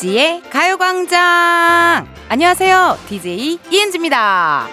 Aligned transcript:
이은지의 0.00 0.42
가요광장! 0.50 2.06
안녕하세요. 2.28 2.98
DJ 3.08 3.58
이은지입니다. 3.70 4.66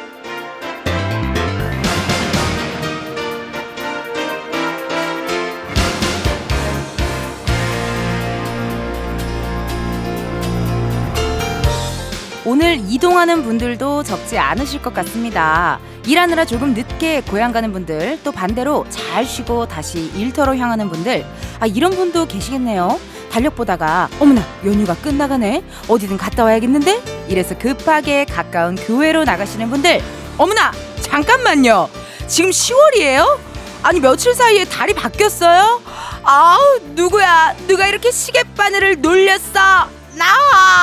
오늘 12.45 12.77
이동하는 12.87 13.43
분들도 13.43 14.03
적지 14.03 14.37
않으실 14.37 14.81
것 14.81 14.93
같습니다. 14.93 15.79
일하느라 16.05 16.45
조금 16.45 16.73
늦게 16.73 17.21
고향 17.21 17.51
가는 17.51 17.73
분들, 17.73 18.19
또 18.23 18.31
반대로 18.31 18.85
잘 18.89 19.25
쉬고 19.25 19.67
다시 19.67 20.09
일터로 20.15 20.55
향하는 20.55 20.89
분들, 20.89 21.25
아, 21.59 21.65
이런 21.65 21.91
분도 21.91 22.25
계시겠네요. 22.25 22.97
달력 23.37 23.55
보다가, 23.55 24.09
어머나, 24.19 24.41
연휴가 24.65 24.95
끝나가네? 24.95 25.63
어디든 25.87 26.17
갔다 26.17 26.43
와야겠는데? 26.43 27.27
이래서 27.27 27.55
급하게 27.55 28.25
가까운 28.25 28.75
교회로 28.75 29.25
나가시는 29.25 29.69
분들, 29.69 30.01
어머나, 30.39 30.71
잠깐만요. 31.01 31.87
지금 32.25 32.49
10월이에요? 32.49 33.37
아니, 33.83 33.99
며칠 33.99 34.33
사이에 34.33 34.65
달이 34.65 34.95
바뀌었어요? 34.95 35.81
아우, 36.23 36.79
누구야? 36.95 37.55
누가 37.67 37.87
이렇게 37.87 38.09
시계 38.09 38.41
바늘을 38.55 39.01
놀렸어? 39.01 39.87
나와! 40.15 40.76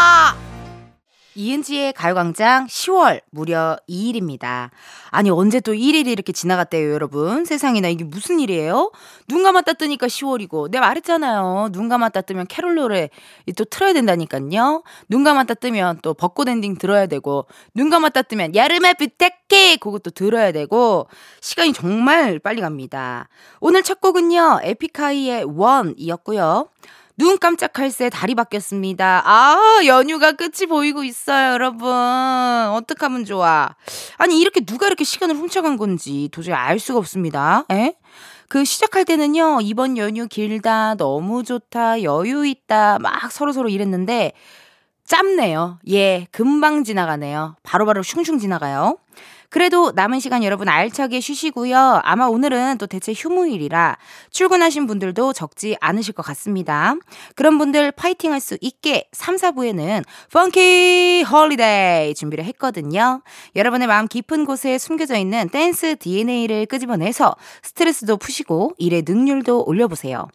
이은지의 1.37 1.93
가요광장 1.95 2.67
10월 2.67 3.21
무려 3.31 3.77
2일입니다. 3.89 4.71
아니, 5.11 5.31
언제 5.31 5.61
또 5.61 5.73
1일이 5.73 6.07
이렇게 6.07 6.33
지나갔대요, 6.33 6.93
여러분? 6.93 7.45
세상에나 7.45 7.89
이게 7.89 8.05
무슨 8.05 8.39
일이에요? 8.39 8.93
눈 9.29 9.43
감았다 9.43 9.73
뜨니까 9.75 10.07
10월이고. 10.07 10.71
내가 10.71 10.87
말했잖아요. 10.87 11.71
눈 11.73 11.89
감았다 11.89 12.23
뜨면 12.23 12.47
캐롤 12.47 12.77
노래 12.77 13.11
또 13.57 13.65
틀어야 13.65 13.93
된다니까요. 13.93 14.83
눈 15.09 15.25
감았다 15.25 15.55
뜨면 15.55 16.01
또 16.03 16.15
벚꽃 16.15 16.49
엔딩 16.49 16.77
들어야 16.77 17.07
되고, 17.07 17.47
눈 17.75 17.91
감았다 17.91 18.23
뜨면 18.23 18.55
여름아 18.55 18.95
부탁해! 18.95 19.77
그것도 19.81 20.11
들어야 20.11 20.53
되고, 20.53 21.09
시간이 21.41 21.73
정말 21.73 22.39
빨리 22.39 22.61
갑니다. 22.61 23.29
오늘 23.61 23.83
첫 23.83 24.01
곡은요, 24.01 24.61
에픽하이의 24.63 25.45
One이었고요. 25.45 26.69
눈 27.17 27.39
깜짝할 27.39 27.91
새 27.91 28.11
달이 28.11 28.35
바뀌었습니다. 28.35 29.23
아, 29.25 29.81
연휴가 29.87 30.33
끝이 30.33 30.67
보이고 30.69 31.05
있어요, 31.05 31.53
여러분. 31.53 31.89
어떡하면 31.89 33.25
좋아. 33.25 33.77
아니, 34.19 34.41
이렇게 34.41 34.61
누가 34.65 34.87
이렇게 34.87 35.05
시간을 35.05 35.37
훔쳐간 35.37 35.77
건지 35.77 36.29
도저히 36.33 36.55
알 36.55 36.79
수가 36.81 36.99
없습니다. 36.99 37.67
에? 37.71 37.95
그 38.49 38.65
시작할 38.65 39.05
때는요, 39.05 39.61
이번 39.63 39.97
연휴 39.97 40.27
길다, 40.27 40.97
너무 40.97 41.45
좋다, 41.45 42.03
여유 42.03 42.47
있다, 42.47 42.99
막 42.99 43.31
서로서로 43.31 43.69
이랬는데, 43.69 44.33
짧네요. 45.07 45.79
예, 45.91 46.27
금방 46.31 46.83
지나가네요. 46.83 47.57
바로바로 47.63 48.03
슝슝 48.03 48.39
지나가요. 48.39 48.99
그래도 49.55 49.93
남은 49.95 50.19
시간 50.19 50.43
여러분 50.43 50.69
알차게 50.69 51.21
쉬시고요. 51.21 52.01
아마 52.03 52.27
오늘은 52.27 52.79
또 52.79 52.89
대체 52.89 53.13
휴무일이라 53.15 53.99
출근하신 54.33 54.89
분들도 54.89 55.33
적지 55.33 55.77
않으실 55.81 56.13
것 56.13 56.25
같습니다. 56.27 56.97
그런 57.37 57.57
분들 57.59 57.93
파이팅 57.93 58.33
할 58.33 58.41
수 58.41 58.59
있게 58.61 59.09
3, 59.13 59.37
4부에는 59.37 60.05
funky 60.33 61.23
holiday 61.23 62.15
준비를 62.15 62.45
했거든요. 62.47 63.23
여러분의 63.55 63.87
마음 63.87 64.09
깊은 64.09 64.45
곳에 64.45 64.77
숨겨져 64.77 65.17
있는 65.17 65.49
댄스 65.49 65.97
DNA를 66.01 66.67
끄집어내서 66.67 67.37
스트레스도 67.63 68.17
푸시고 68.17 68.73
일의 68.77 69.05
능률도 69.07 69.65
올려보세요. 69.67 70.27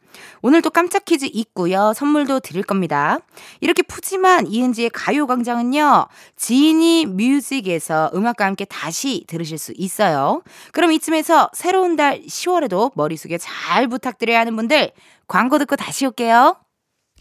오늘도 0.41 0.69
깜짝 0.71 1.05
퀴즈 1.05 1.27
있고요. 1.31 1.93
선물도 1.95 2.39
드릴 2.39 2.63
겁니다. 2.63 3.19
이렇게 3.59 3.83
푸짐한 3.83 4.47
이은지의 4.47 4.89
가요광장은요. 4.91 6.07
지니 6.35 7.05
뮤직에서 7.05 8.11
음악과 8.15 8.45
함께 8.45 8.65
다시 8.65 9.08
들으실 9.27 9.57
수 9.57 9.73
있어요. 9.75 10.41
그럼 10.71 10.91
이쯤에서 10.91 11.49
새로운 11.53 11.95
달 11.95 12.21
10월에도 12.21 12.91
머릿속에 12.95 13.37
잘 13.37 13.87
부탁드려야 13.87 14.39
하는 14.39 14.55
분들 14.55 14.91
광고 15.27 15.57
듣고 15.59 15.75
다시 15.75 16.05
올게요. 16.05 16.55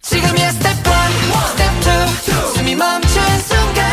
지금이야 0.01 0.51
스텝 0.53 0.77
1, 0.77 0.93
스텝 1.51 2.49
2, 2.53 2.57
숨이 2.57 2.75
멈춘 2.77 3.23
순간 3.41 3.89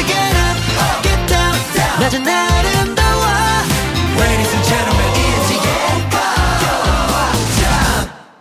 Get 0.00 0.16
up, 0.16 1.02
get 1.02 1.26
down. 1.28 2.00
낮은 2.00 2.26
아름다워 2.26 3.22
Ladies 4.18 4.52
and 4.54 4.64
gentlemen, 4.66 4.99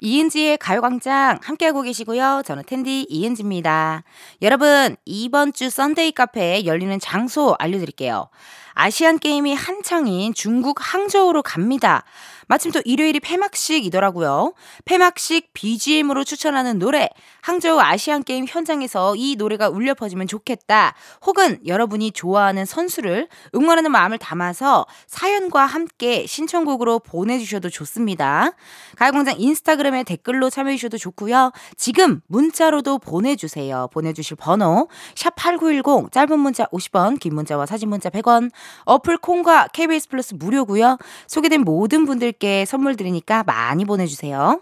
이은지의 0.02 0.58
가요광장 0.58 1.40
함께하고 1.42 1.82
계시고요. 1.82 2.44
저는 2.46 2.64
텐디 2.66 3.06
이은지입니다. 3.10 4.04
여러분, 4.42 4.96
이번 5.06 5.54
주 5.54 5.70
Sunday 5.70 6.12
카페에 6.12 6.66
열리는 6.66 7.00
장소 7.00 7.56
알려드릴게요. 7.60 8.30
아시안 8.74 9.20
게임이 9.20 9.54
한창인 9.54 10.34
중국 10.34 10.78
항저우로 10.80 11.44
갑니다. 11.44 12.06
마침 12.50 12.72
또 12.72 12.82
일요일이 12.84 13.20
폐막식이더라고요. 13.20 14.54
폐막식 14.84 15.54
BGM으로 15.54 16.24
추천하는 16.24 16.80
노래, 16.80 17.08
항저우 17.42 17.80
아시안 17.80 18.24
게임 18.24 18.46
현장에서 18.48 19.16
이 19.16 19.36
노래가 19.38 19.70
울려 19.70 19.94
퍼지면 19.94 20.26
좋겠다. 20.26 20.96
혹은 21.28 21.60
여러분이 21.68 22.12
좋아하는 22.12 22.66
선수를 22.66 23.28
응원하는 23.54 23.92
마음을 23.92 24.18
담아서 24.18 24.88
사연과 25.06 25.68
함께 25.68 26.26
신청곡으로 26.26 26.98
보내주셔도 26.98 27.70
좋습니다. 27.70 28.54
가요광장 28.96 29.36
인스타그램에 29.38 30.04
댓글로 30.04 30.50
참여해 30.50 30.76
주셔도 30.76 30.98
좋고요. 30.98 31.52
지금 31.78 32.22
문자로도 32.26 32.98
보내주세요. 32.98 33.90
보내주실 33.94 34.38
번호 34.38 34.88
샵8910 35.14 36.12
짧은 36.12 36.40
문자 36.40 36.66
50원 36.66 37.20
긴 37.20 37.36
문자와 37.36 37.68
사진 37.68 37.90
문자 37.90 38.10
100원 38.10 38.50
어플 38.86 39.20
콩과 39.20 39.68
KBS 39.68 40.10
플러스 40.10 40.34
무료고요. 40.34 40.98
소개된 41.28 41.62
모든 41.62 42.08
분들께 42.08 42.39
선물 42.66 42.96
드리니까 42.96 43.44
많이 43.44 43.86
보내주세요. 43.86 44.62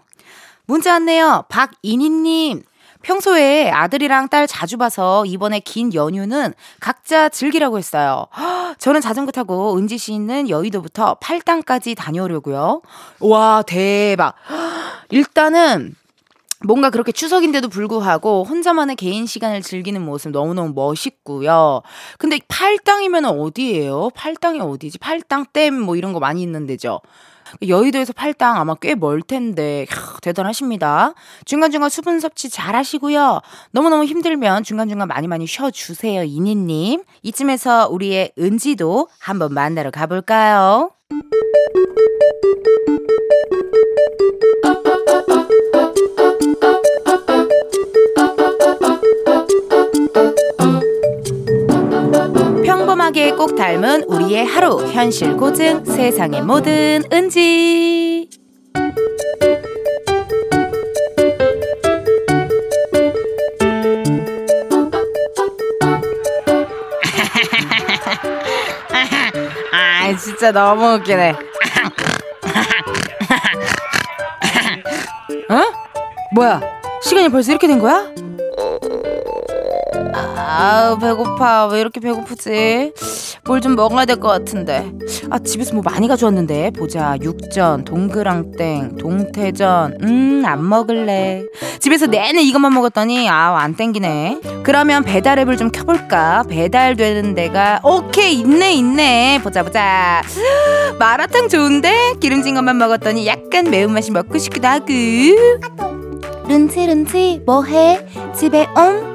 문자 0.66 0.92
왔네요. 0.92 1.44
박인희님. 1.48 2.62
평소에 3.00 3.70
아들이랑 3.70 4.28
딸 4.28 4.48
자주 4.48 4.76
봐서 4.76 5.24
이번에 5.24 5.60
긴 5.60 5.94
연휴는 5.94 6.52
각자 6.80 7.28
즐기라고 7.28 7.78
했어요. 7.78 8.26
저는 8.78 9.00
자전거 9.00 9.30
타고 9.30 9.76
은지 9.76 9.96
씨는 9.98 10.48
여의도부터 10.48 11.14
팔당까지 11.20 11.94
다녀오려고요. 11.94 12.82
와, 13.20 13.62
대박. 13.66 14.34
일단은 15.10 15.94
뭔가 16.66 16.90
그렇게 16.90 17.12
추석인데도 17.12 17.68
불구하고 17.68 18.42
혼자만의 18.42 18.96
개인 18.96 19.26
시간을 19.26 19.62
즐기는 19.62 20.04
모습 20.04 20.32
너무너무 20.32 20.72
멋있고요. 20.74 21.82
근데 22.18 22.40
팔당이면 22.48 23.26
어디예요? 23.26 24.10
팔당이 24.16 24.60
어디지? 24.60 24.98
팔당 24.98 25.46
댐 25.52 25.74
뭐 25.80 25.94
이런 25.94 26.12
거 26.12 26.18
많이 26.18 26.42
있는 26.42 26.66
데죠. 26.66 27.00
여의도에서 27.66 28.12
팔당 28.12 28.56
아마 28.56 28.74
꽤 28.74 28.94
멀 28.94 29.22
텐데 29.22 29.86
캬, 29.88 30.20
대단하십니다. 30.22 31.14
중간중간 31.44 31.88
수분 31.90 32.20
섭취 32.20 32.50
잘 32.50 32.74
하시고요. 32.74 33.40
너무너무 33.70 34.04
힘들면 34.04 34.64
중간중간 34.64 35.08
많이 35.08 35.28
많이 35.28 35.46
쉬어주세요. 35.46 36.24
이니님. 36.24 37.02
이쯤에서 37.22 37.88
우리의 37.90 38.32
은지도 38.38 39.08
한번 39.18 39.54
만나러 39.54 39.90
가볼까요? 39.90 40.90
평범하게 53.08 53.32
꼭 53.32 53.56
닮은 53.56 54.04
우리의 54.04 54.44
하루 54.44 54.86
현실 54.92 55.34
고증 55.36 55.84
세상의 55.84 56.42
모든 56.42 57.02
은지 57.12 58.28
아 69.72 70.16
진짜 70.16 70.52
너무 70.52 70.94
웃기네 70.94 71.34
어? 75.48 75.62
뭐야 76.34 76.60
시간이 77.02 77.30
벌써 77.30 77.52
이렇게 77.52 77.66
된 77.66 77.78
거야? 77.78 78.17
아우 80.50 80.98
배고파 80.98 81.66
왜 81.66 81.80
이렇게 81.80 82.00
배고프지 82.00 82.92
뭘 83.44 83.60
좀 83.60 83.74
먹어야 83.76 84.04
될 84.04 84.16
것 84.20 84.28
같은데. 84.28 84.90
아, 85.30 85.38
집에서 85.38 85.74
뭐 85.74 85.82
많이 85.82 86.06
가져왔는데. 86.06 86.70
보자. 86.72 87.16
육전, 87.22 87.84
동그랑땡, 87.84 88.96
동태전. 88.98 89.98
음, 90.02 90.42
안 90.46 90.68
먹을래. 90.68 91.44
집에서 91.80 92.06
내내 92.06 92.42
이것만 92.42 92.72
먹었더니, 92.74 93.28
아, 93.28 93.56
안 93.58 93.74
땡기네. 93.74 94.40
그러면 94.64 95.02
배달 95.02 95.38
앱을 95.38 95.56
좀 95.56 95.70
켜볼까? 95.70 96.44
배달되는 96.48 97.34
데가, 97.34 97.80
오케이, 97.82 98.34
있네, 98.40 98.74
있네. 98.74 99.40
보자, 99.42 99.62
보자. 99.62 100.22
마라탕 100.98 101.48
좋은데? 101.48 102.14
기름진 102.20 102.54
것만 102.54 102.76
먹었더니 102.78 103.26
약간 103.26 103.70
매운맛이 103.70 104.10
먹고 104.12 104.38
싶기도 104.38 104.68
하고. 104.68 104.86
른치, 106.48 106.86
른치, 106.86 107.42
뭐해? 107.46 108.06
집에 108.36 108.66
옴? 108.76 109.07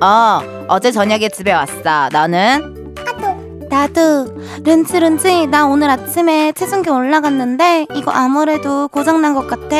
어, 0.00 0.40
어제 0.68 0.92
저녁에 0.92 1.28
집에 1.28 1.52
왔어. 1.52 2.08
너는? 2.12 2.94
나도. 3.68 4.26
른치, 4.64 5.00
른치, 5.00 5.46
나 5.46 5.66
오늘 5.66 5.90
아침에 5.90 6.52
체중계 6.52 6.90
올라갔는데, 6.90 7.86
이거 7.94 8.10
아무래도 8.10 8.88
고장난 8.88 9.34
것 9.34 9.46
같아. 9.46 9.76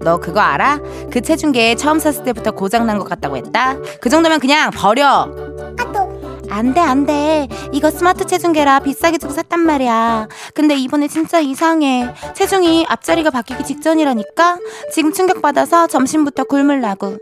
너 0.00 0.18
그거 0.18 0.40
알아? 0.40 0.78
그 1.10 1.20
체중계 1.20 1.74
처음 1.74 1.98
샀을 1.98 2.22
때부터 2.24 2.52
고장난 2.52 2.98
것 2.98 3.08
같다고 3.08 3.36
했다? 3.36 3.76
그 4.00 4.08
정도면 4.08 4.38
그냥 4.40 4.70
버려! 4.70 5.28
안 6.48 6.72
돼, 6.72 6.80
안 6.80 7.04
돼. 7.06 7.48
이거 7.72 7.90
스마트 7.90 8.24
체중계라 8.24 8.78
비싸게 8.80 9.18
주고 9.18 9.32
샀단 9.32 9.60
말이야. 9.60 10.28
근데 10.54 10.76
이번에 10.76 11.08
진짜 11.08 11.40
이상해. 11.40 12.08
체중이 12.34 12.86
앞자리가 12.88 13.30
바뀌기 13.30 13.64
직전이라니까? 13.64 14.58
지금 14.92 15.12
충격받아서 15.12 15.88
점심부터 15.88 16.44
굶으려고. 16.44 17.18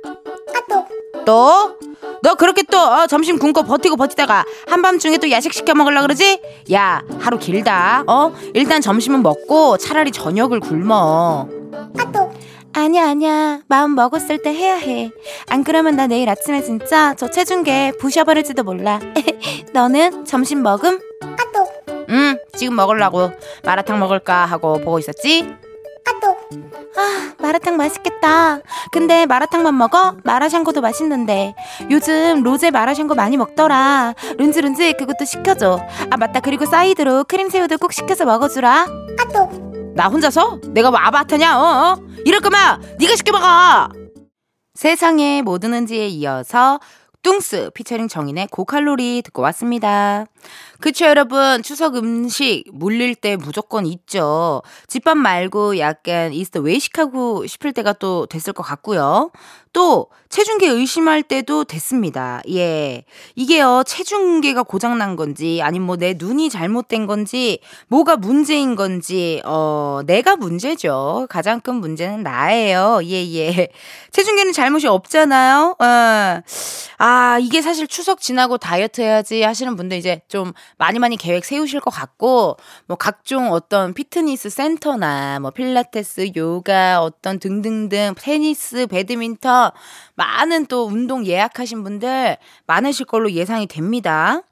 또? 1.25 1.79
너 2.23 2.35
그렇게 2.37 2.63
또 2.63 2.79
어, 2.79 3.07
점심 3.07 3.39
굶고 3.39 3.65
버티고 3.65 3.97
버티다가 3.97 4.45
한밤중에 4.67 5.19
또 5.19 5.31
야식 5.31 5.53
시켜 5.53 5.75
먹으려 5.75 6.01
그러지? 6.03 6.41
야 6.73 7.03
하루 7.21 7.39
길다 7.39 8.05
어? 8.07 8.33
일단 8.55 8.81
점심은 8.81 9.23
먹고 9.23 9.77
차라리 9.77 10.11
저녁을 10.11 10.61
굶어 10.61 11.49
아니야 12.73 13.11
아니야 13.11 13.61
마음 13.69 13.95
먹었을 13.95 14.43
때 14.43 14.53
해야 14.53 14.75
해안 14.77 15.65
그러면 15.65 15.97
나 15.97 16.07
내일 16.07 16.29
아침에 16.29 16.63
진짜 16.63 17.15
저 17.15 17.31
체중계 17.31 17.93
부셔버릴지도 18.01 18.65
몰라 18.65 18.99
너는 19.73 20.25
점심 20.25 20.63
먹음? 20.63 20.99
응 22.09 22.39
지금 22.57 22.75
먹으려고 22.75 23.31
마라탕 23.65 23.99
먹을까 24.01 24.45
하고 24.47 24.79
보고 24.79 24.99
있었지? 24.99 25.47
아, 26.07 26.34
마라탕 27.39 27.77
맛있겠다. 27.77 28.61
근데 28.91 29.27
마라탕만 29.27 29.77
먹어? 29.77 30.17
마라샹궈도 30.25 30.81
맛있는데. 30.81 31.55
요즘 31.91 32.43
로제 32.43 32.71
마라샹궈 32.71 33.15
많이 33.15 33.37
먹더라. 33.37 34.15
룬즈룬즈 34.39 34.95
그것도 34.99 35.25
시켜줘. 35.25 35.81
아, 36.11 36.17
맞다. 36.17 36.41
그리고 36.41 36.65
사이드로 36.67 37.25
크림새우도 37.25 37.79
꼭 37.79 37.93
시켜서 37.93 38.25
먹어주라. 38.25 38.87
나 39.95 40.09
혼자서? 40.09 40.61
내가 40.69 40.91
뭐 40.91 40.99
아바타냐? 40.99 41.59
어? 41.59 41.63
어? 41.63 42.03
이럴 42.25 42.41
거면 42.41 42.97
네가 42.99 43.15
시켜 43.17 43.33
먹어. 43.33 43.89
세상에 44.75 45.43
뭐 45.43 45.59
드는지에 45.59 46.09
이어서 46.09 46.81
뚱스 47.23 47.71
피처링 47.75 48.09
정인의 48.09 48.49
고칼로리 48.51 49.23
듣고 49.23 49.43
왔습니다. 49.43 50.27
그쵸 50.81 51.07
여러분 51.07 51.63
추석 51.63 51.97
음식 51.97 52.65
물릴 52.73 53.15
때 53.15 53.37
무조건 53.37 53.87
있죠. 53.87 54.63
집밥 54.89 55.17
말고 55.17 55.79
약간 55.79 56.33
이스터 56.33 56.61
외식하고 56.61 57.47
싶을 57.47 57.73
때가 57.73 57.95
또 57.95 58.27
됐을 58.27 58.53
것 58.53 58.63
같고요. 58.63 59.31
또 59.73 60.07
체중계 60.29 60.69
의심할 60.69 61.23
때도 61.25 61.65
됐습니다. 61.65 62.41
예. 62.51 63.05
이게요, 63.35 63.83
체중계가 63.87 64.63
고장난 64.63 65.17
건지, 65.17 65.61
아니면 65.63 65.87
뭐 65.87 65.97
내 65.97 66.15
눈이 66.17 66.51
잘못된 66.51 67.07
건지, 67.07 67.59
뭐가 67.89 68.17
문제인 68.17 68.77
건지, 68.77 69.41
어, 69.45 70.01
내가 70.07 70.37
문제죠. 70.37 71.27
가장 71.29 71.61
큰 71.61 71.77
문제는 71.77 72.23
나예요. 72.23 73.01
예, 73.05 73.25
예. 73.35 73.69
체중계는 74.13 74.53
잘못이 74.53 74.87
없잖아요. 74.87 75.77
어. 75.79 76.41
아, 76.99 77.39
이게 77.41 77.63
사실 77.63 77.87
추석 77.87 78.21
지나고 78.21 78.59
다이어트 78.59 79.01
해야지 79.01 79.43
하시는 79.43 79.75
분들 79.77 79.97
이제 79.97 80.21
좀 80.35 80.53
많이 80.79 80.99
많이 80.99 81.17
계획 81.17 81.45
세우실 81.45 81.79
것 81.79 81.91
같고, 81.91 82.57
뭐 82.87 82.97
각종 82.97 83.53
어떤 83.53 83.95
피트니스 83.95 84.51
센터나 84.51 85.39
뭐 85.39 85.53
필라테스, 85.53 86.33
요가, 86.35 87.01
어떤 87.01 87.39
등등등, 87.39 88.15
테니스, 88.19 88.89
배드민턴, 88.89 89.71
많은 90.17 90.67
또 90.67 90.87
운동 90.87 91.25
예약하신 91.25 91.85
분들 91.85 92.37
많으실 92.67 93.07
걸로 93.07 93.31
예상이 93.31 93.69
됩니다. 93.69 94.43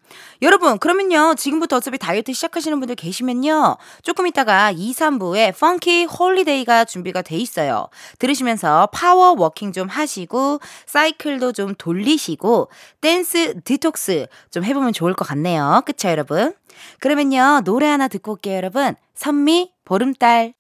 여러분, 0.42 0.78
그러면요, 0.78 1.34
지금부터 1.36 1.76
어차피 1.76 1.98
다이어트 1.98 2.32
시작하시는 2.32 2.78
분들 2.80 2.96
계시면요, 2.96 3.76
조금 4.02 4.26
있다가 4.26 4.72
2, 4.72 4.92
3부에 4.92 5.58
funky 5.58 6.04
holiday가 6.04 6.84
준비가 6.84 7.22
돼 7.22 7.36
있어요. 7.36 7.88
들으시면서 8.18 8.88
파워 8.92 9.34
워킹 9.38 9.72
좀 9.72 9.88
하시고, 9.88 10.60
사이클도 10.86 11.52
좀 11.52 11.74
돌리시고, 11.76 12.70
댄스 13.00 13.60
디톡스 13.62 14.26
좀 14.50 14.64
해보면 14.64 14.92
좋을 14.92 15.14
것 15.14 15.26
같네요. 15.26 15.82
그쵸, 15.86 16.08
여러분? 16.08 16.54
그러면요, 16.98 17.62
노래 17.64 17.86
하나 17.86 18.08
듣고 18.08 18.32
올게요, 18.32 18.56
여러분. 18.56 18.96
선미, 19.14 19.72
보름달. 19.84 20.54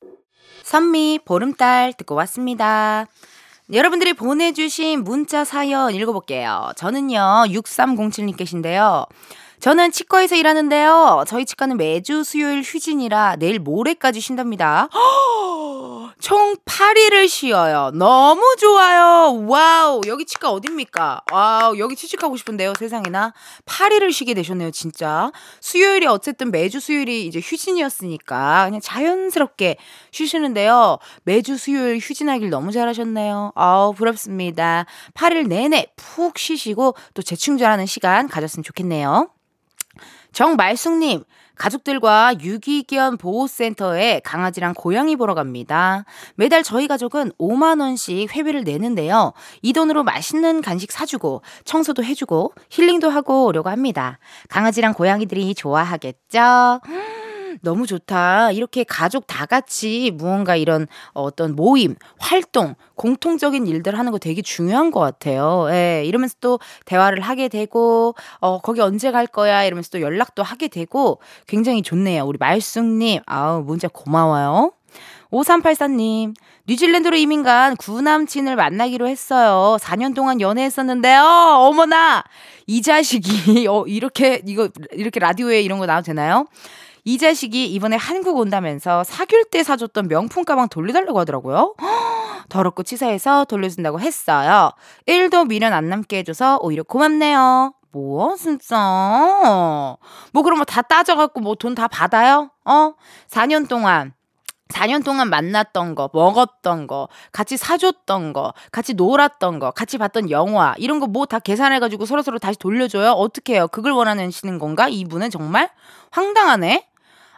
선미, 0.62 1.20
보름달 1.24 1.92
듣고 1.94 2.14
왔습니다. 2.14 3.06
여러분들이 3.70 4.12
보내주신 4.12 5.04
문자 5.04 5.44
사연 5.44 5.94
읽어볼게요. 5.94 6.72
저는요, 6.76 7.44
6307님께신데요. 7.48 9.06
저는 9.62 9.92
치과에서 9.92 10.34
일하는데요. 10.34 11.22
저희 11.28 11.44
치과는 11.44 11.76
매주 11.76 12.24
수요일 12.24 12.62
휴진이라 12.62 13.36
내일 13.36 13.60
모레까지 13.60 14.20
쉰답니다. 14.20 14.88
총 16.18 16.56
8일을 16.64 17.28
쉬어요. 17.28 17.92
너무 17.94 18.42
좋아요. 18.58 19.46
Wow. 19.46 20.00
여기 20.08 20.24
치과 20.24 20.50
어딥니까? 20.50 21.22
Wow. 21.30 21.78
여기 21.78 21.94
취직하고 21.94 22.36
싶은데요. 22.36 22.72
세상에나. 22.76 23.34
8일을 23.64 24.12
쉬게 24.12 24.34
되셨네요. 24.34 24.72
진짜. 24.72 25.30
수요일이 25.60 26.06
어쨌든 26.06 26.50
매주 26.50 26.80
수요일이 26.80 27.24
이제 27.28 27.38
휴진이었으니까 27.38 28.64
그냥 28.64 28.80
자연스럽게 28.80 29.76
쉬시는데요. 30.10 30.98
매주 31.22 31.56
수요일 31.56 31.98
휴진하길 31.98 32.50
너무 32.50 32.72
잘하셨네요. 32.72 33.52
아우, 33.54 33.92
부럽습니다. 33.92 34.86
8일 35.14 35.46
내내 35.46 35.86
푹 35.94 36.36
쉬시고 36.36 36.96
또 37.14 37.22
재충전하는 37.22 37.86
시간 37.86 38.26
가졌으면 38.26 38.64
좋겠네요. 38.64 39.28
정말숙님, 40.32 41.24
가족들과 41.56 42.34
유기견 42.40 43.18
보호센터에 43.18 44.20
강아지랑 44.24 44.74
고양이 44.74 45.16
보러 45.16 45.34
갑니다. 45.34 46.04
매달 46.34 46.62
저희 46.62 46.88
가족은 46.88 47.32
5만원씩 47.38 48.34
회비를 48.34 48.64
내는데요. 48.64 49.32
이 49.60 49.72
돈으로 49.72 50.02
맛있는 50.02 50.62
간식 50.62 50.90
사주고, 50.90 51.42
청소도 51.64 52.02
해주고, 52.02 52.52
힐링도 52.70 53.10
하고 53.10 53.44
오려고 53.46 53.68
합니다. 53.68 54.18
강아지랑 54.48 54.94
고양이들이 54.94 55.54
좋아하겠죠? 55.54 56.80
너무 57.62 57.86
좋다. 57.86 58.50
이렇게 58.50 58.84
가족 58.84 59.26
다 59.26 59.46
같이 59.46 60.10
무언가 60.14 60.56
이런 60.56 60.86
어떤 61.14 61.54
모임, 61.54 61.94
활동, 62.18 62.74
공통적인 62.96 63.66
일들 63.66 63.96
하는 63.98 64.12
거 64.12 64.18
되게 64.18 64.42
중요한 64.42 64.90
것 64.90 65.00
같아요. 65.00 65.68
예, 65.70 66.02
이러면서 66.04 66.36
또 66.40 66.58
대화를 66.84 67.20
하게 67.20 67.48
되고, 67.48 68.14
어, 68.40 68.60
거기 68.60 68.80
언제 68.80 69.10
갈 69.12 69.26
거야? 69.26 69.64
이러면서 69.64 69.90
또 69.90 70.00
연락도 70.00 70.42
하게 70.42 70.68
되고, 70.68 71.20
굉장히 71.46 71.82
좋네요. 71.82 72.24
우리 72.24 72.36
말숙님, 72.38 73.22
아우, 73.26 73.62
문자 73.62 73.88
고마워요. 73.88 74.72
5384님, 75.30 76.34
뉴질랜드로 76.66 77.16
이민 77.16 77.42
간 77.42 77.74
구남친을 77.76 78.54
만나기로 78.54 79.08
했어요. 79.08 79.78
4년 79.80 80.14
동안 80.14 80.40
연애했었는데요. 80.40 81.22
어머나! 81.22 82.22
이 82.66 82.82
자식이, 82.82 83.66
어, 83.66 83.84
이렇게, 83.86 84.42
이거, 84.46 84.68
이렇게 84.92 85.20
라디오에 85.20 85.62
이런 85.62 85.78
거 85.78 85.86
나와도 85.86 86.04
되나요? 86.04 86.46
이 87.04 87.18
자식이 87.18 87.66
이번에 87.66 87.96
한국 87.96 88.36
온다면서 88.38 89.02
사귈 89.04 89.46
때 89.50 89.62
사줬던 89.64 90.08
명품 90.08 90.44
가방 90.44 90.68
돌려달라고 90.68 91.18
하더라고요. 91.20 91.74
더럽고 92.48 92.82
치사해서 92.84 93.44
돌려준다고 93.46 93.98
했어요. 94.00 94.70
1도 95.06 95.48
미련 95.48 95.72
안 95.72 95.88
남게 95.88 96.18
해줘서 96.18 96.58
오히려 96.62 96.82
고맙네요. 96.84 97.74
뭐 97.92 98.36
진짜 98.36 98.76
뭐뭐다 100.32 100.82
따져갖고 100.82 101.40
뭐 101.40 101.54
돈 101.56 101.74
다 101.74 101.88
받아요? 101.88 102.50
어? 102.64 102.94
4년 103.28 103.68
동안 103.68 104.14
4년 104.68 105.04
동안 105.04 105.28
만났던 105.28 105.94
거, 105.94 106.08
먹었던 106.14 106.86
거, 106.86 107.08
같이 107.30 107.58
사줬던 107.58 108.32
거, 108.32 108.54
같이 108.70 108.94
놀았던 108.94 109.58
거, 109.58 109.70
같이 109.70 109.98
봤던 109.98 110.30
영화, 110.30 110.74
이런 110.78 110.98
거 110.98 111.06
뭐 111.06 111.26
다 111.26 111.38
계산해가지고 111.40 112.06
서로서로 112.06 112.38
다시 112.38 112.58
돌려줘요? 112.58 113.10
어떻게 113.10 113.54
해요? 113.56 113.68
그걸 113.68 113.92
원하는 113.92 114.30
건가? 114.58 114.88
이분은 114.88 115.28
정말 115.30 115.68
황당하네? 116.10 116.88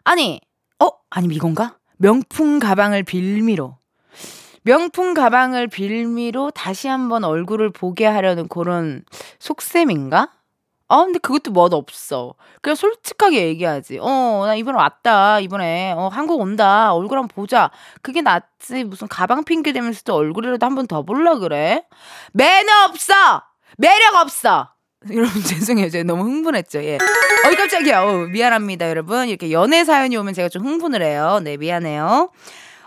아니, 0.04 0.40
어? 0.82 0.88
아니면 1.10 1.36
이건가? 1.36 1.76
명품 1.96 2.58
가방을 2.58 3.02
빌미로. 3.02 3.78
명품 4.62 5.14
가방을 5.14 5.68
빌미로 5.68 6.50
다시 6.50 6.88
한번 6.88 7.24
얼굴을 7.24 7.70
보게 7.70 8.06
하려는 8.06 8.48
그런 8.48 9.04
속셈인가? 9.38 10.30
아, 10.88 10.96
근데 11.04 11.18
그것도 11.18 11.50
멋 11.52 11.72
없어. 11.72 12.34
그냥 12.60 12.76
솔직하게 12.76 13.46
얘기하지. 13.48 13.98
어, 14.00 14.44
나 14.46 14.54
이번에 14.54 14.76
왔다. 14.76 15.40
이번에, 15.40 15.92
어, 15.92 16.08
한국 16.08 16.40
온다. 16.40 16.94
얼굴 16.94 17.18
한번 17.18 17.28
보자. 17.34 17.70
그게 18.02 18.20
낫지. 18.20 18.84
무슨 18.84 19.08
가방 19.08 19.44
핑계 19.44 19.72
대면서 19.72 20.02
또 20.04 20.14
얼굴이라도 20.14 20.64
한 20.64 20.74
번 20.74 20.86
더 20.86 21.02
볼라 21.02 21.36
그래? 21.38 21.84
매너 22.32 22.84
없어! 22.90 23.14
매력 23.78 24.14
없어! 24.16 24.73
여러분 25.12 25.42
죄송해요. 25.42 25.90
제가 25.90 26.04
너무 26.04 26.24
흥분했죠. 26.24 26.82
예. 26.84 26.98
어이 27.46 27.56
깜짝이야. 27.56 28.02
어, 28.02 28.12
미안합니다, 28.26 28.88
여러분. 28.88 29.28
이렇게 29.28 29.50
연애 29.52 29.84
사연이 29.84 30.16
오면 30.16 30.34
제가 30.34 30.48
좀 30.48 30.64
흥분을 30.64 31.02
해요. 31.02 31.40
네, 31.42 31.56
미안해요. 31.56 32.30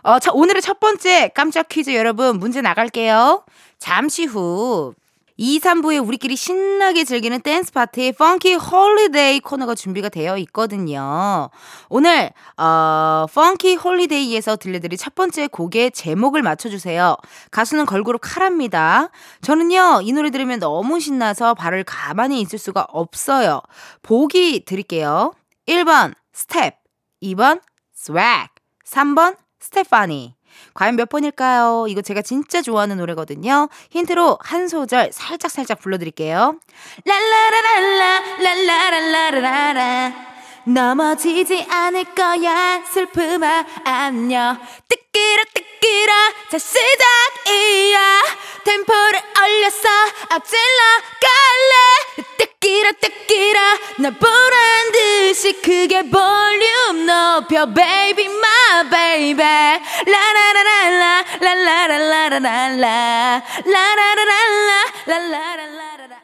어, 0.03 0.19
자, 0.19 0.31
오늘의 0.33 0.61
첫 0.61 0.79
번째 0.79 1.29
깜짝 1.35 1.67
퀴즈 1.69 1.93
여러분 1.95 2.39
문제 2.39 2.61
나갈게요. 2.61 3.43
잠시 3.77 4.25
후 4.25 4.93
2, 5.39 5.59
3부에 5.59 6.05
우리끼리 6.05 6.35
신나게 6.35 7.03
즐기는 7.03 7.39
댄스 7.41 7.71
파티 7.71 8.11
funky 8.11 8.55
holiday 8.55 9.39
코너가 9.41 9.75
준비가 9.75 10.09
되어 10.09 10.35
있거든요. 10.39 11.49
오늘 11.89 12.31
어 12.57 13.27
funky 13.31 13.75
holiday에서 13.75 14.55
들려드릴 14.55 14.97
첫 14.97 15.13
번째 15.13 15.45
곡의 15.47 15.91
제목을 15.91 16.41
맞춰주세요. 16.41 17.15
가수는 17.51 17.85
걸그룹 17.85 18.21
카라입니다. 18.23 19.09
저는요 19.41 20.01
이 20.01 20.11
노래 20.11 20.31
들으면 20.31 20.59
너무 20.59 20.99
신나서 20.99 21.53
발을 21.53 21.83
가만히 21.83 22.41
있을 22.41 22.57
수가 22.57 22.87
없어요. 22.89 23.61
보기 24.01 24.65
드릴게요. 24.65 25.33
1번 25.67 26.15
스텝, 26.33 26.77
2번 27.21 27.61
swag, 27.93 28.49
3번 28.85 29.37
스테파니. 29.59 30.36
과연 30.77 30.95
몇 30.95 31.09
번일까요? 31.09 31.87
이거 31.89 32.03
제가 32.03 32.21
진짜 32.21 32.61
좋아하는 32.61 32.97
노래거든요. 32.97 33.67
힌트로 33.89 34.37
한 34.39 34.67
소절 34.67 35.09
살짝 35.11 35.49
살짝 35.49 35.79
불러드릴게요. 35.79 36.59
랄라라랄라 37.03 38.21
랄라랄라라라 38.39 40.36
넘어지지 40.67 41.65
않을 41.69 42.03
거야 42.13 42.83
슬픔아 42.91 43.65
안녕 43.85 44.57
뜨끼라 44.89 45.43
뜨끼라 45.53 46.13
자 46.51 46.57
시작이야 46.57 48.21
템포를 48.65 49.21
올렸어 49.41 49.87
앞질러 50.29 50.83
갈래 51.23 52.25
뜨끼라 52.37 52.91
뜨끼라 52.99 53.77
나 53.99 54.09
보란 54.09 54.91
듯이 54.91 55.53
크게 55.61 56.01
볼륨 56.09 57.05
높여 57.05 57.65
baby 57.73 58.25
my 58.25 58.89
baby 58.89 59.79
라라라랄라 60.05 61.23
라 61.39 61.53
라라라라라 61.53 62.39
라 62.75 63.43
라라랄라 63.65 64.83
라라라라라 65.05 66.17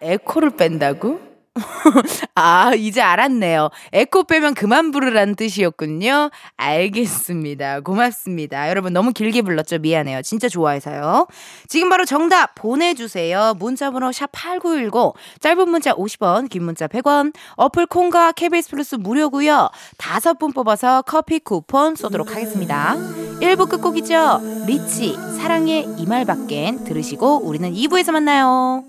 에코를 0.00 0.56
뺀다고? 0.56 1.29
아, 2.34 2.72
이제 2.74 3.00
알았네요. 3.00 3.70
에코 3.92 4.24
빼면 4.24 4.54
그만 4.54 4.90
부르라는 4.90 5.36
뜻이었군요. 5.36 6.30
알겠습니다. 6.56 7.80
고맙습니다. 7.80 8.68
여러분 8.68 8.92
너무 8.92 9.12
길게 9.12 9.42
불렀죠? 9.42 9.78
미안해요. 9.78 10.22
진짜 10.22 10.48
좋아해서요. 10.48 11.26
지금 11.68 11.88
바로 11.88 12.04
정답 12.04 12.54
보내주세요. 12.54 13.54
문자번호 13.58 14.10
샵8910, 14.10 15.14
짧은 15.40 15.68
문자 15.68 15.94
50원, 15.94 16.48
긴 16.48 16.64
문자 16.64 16.86
100원, 16.86 17.32
어플 17.56 17.86
콩과 17.86 18.32
KBS 18.32 18.70
플러스 18.70 18.94
무료고요 18.96 19.70
다섯 19.96 20.38
분 20.38 20.52
뽑아서 20.52 21.02
커피 21.02 21.38
쿠폰 21.38 21.96
쏘도록 21.96 22.34
하겠습니다. 22.34 22.96
1부 23.40 23.68
끝곡이죠. 23.68 24.40
리치, 24.66 25.14
사랑의 25.38 25.86
이 25.98 26.06
말밖엔 26.06 26.84
들으시고 26.84 27.46
우리는 27.46 27.72
2부에서 27.72 28.12
만나요. 28.12 28.84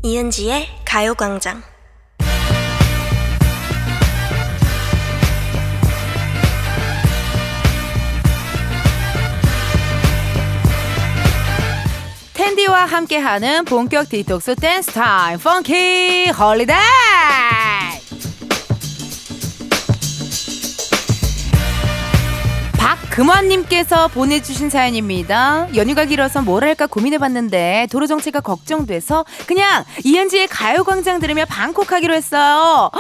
이은지의 0.09 0.67
가요광장. 0.87 1.62
텐디와 12.33 12.87
함께하는 12.87 13.67
본격 13.67 14.09
디톡스 14.09 14.55
댄스 14.57 14.93
타임 14.93 15.38
funky 15.41 16.31
holiday 16.31 16.77
금환님께서 23.19 24.07
보내주신 24.07 24.71
사연입니다. 24.71 25.67
연휴가 25.75 26.05
길어서 26.05 26.41
뭘 26.41 26.63
할까 26.63 26.87
고민해봤는데 26.87 27.89
도로 27.91 28.07
정체가 28.07 28.39
걱정돼서 28.39 29.25
그냥 29.49 29.85
이은지의 30.05 30.47
가요광장 30.47 31.19
들으며 31.19 31.45
방콕하기로 31.47 32.15
했어요. 32.15 32.93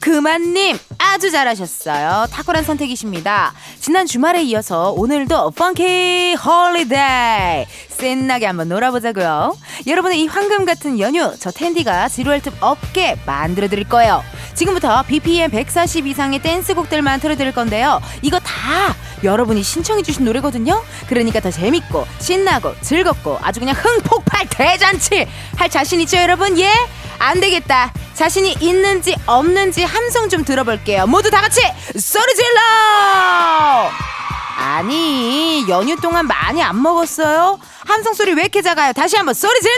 금환님 0.00 0.78
아주 0.98 1.30
잘하셨어요. 1.30 2.26
탁월한 2.30 2.64
선택이십니다. 2.64 3.54
지난 3.80 4.06
주말에 4.06 4.42
이어서 4.42 4.90
오늘도 4.90 5.52
funky 5.52 6.34
holiday 6.34 7.66
신나게 7.98 8.46
한번 8.46 8.68
놀아보자고요. 8.68 9.56
여러분의 9.86 10.22
이 10.22 10.26
황금 10.26 10.64
같은 10.64 10.98
연휴 10.98 11.34
저 11.38 11.50
텐디가 11.50 12.08
지루할 12.08 12.42
틈 12.42 12.52
없게 12.60 13.16
만들어 13.26 13.68
드릴 13.68 13.88
거예요. 13.88 14.22
지금부터 14.54 15.02
BPM 15.04 15.50
140 15.50 16.06
이상의 16.08 16.40
댄스곡들만 16.42 17.20
틀어드릴 17.20 17.52
건데요. 17.52 18.00
이거 18.22 18.38
다 18.40 18.94
여러분이 19.22 19.62
신청해주신 19.62 20.24
노래거든요. 20.24 20.82
그러니까 21.08 21.40
더 21.40 21.50
재밌고 21.50 22.06
신나고 22.18 22.74
즐겁고 22.80 23.38
아주 23.40 23.60
그냥 23.60 23.74
흥폭발 23.76 24.48
대잔치 24.50 25.26
할 25.56 25.68
자신 25.68 26.00
있죠, 26.00 26.16
여러분? 26.16 26.58
예? 26.58 26.70
안 27.18 27.40
되겠다. 27.40 27.92
자신이 28.14 28.56
있는지 28.60 29.14
없는지 29.26 29.84
함성 29.84 30.28
좀 30.28 30.44
들어볼게요. 30.44 31.06
모두 31.06 31.30
다 31.30 31.40
같이 31.40 31.60
소리 31.98 32.34
질러! 32.34 33.90
아니, 34.60 35.64
연휴 35.68 35.94
동안 35.96 36.26
많이 36.26 36.60
안 36.62 36.82
먹었어요? 36.82 37.58
함성 37.88 38.12
소리 38.12 38.34
왜 38.34 38.42
이렇게 38.42 38.60
작아요? 38.60 38.92
다시 38.92 39.16
한번 39.16 39.32
소리 39.32 39.58
질러! 39.62 39.74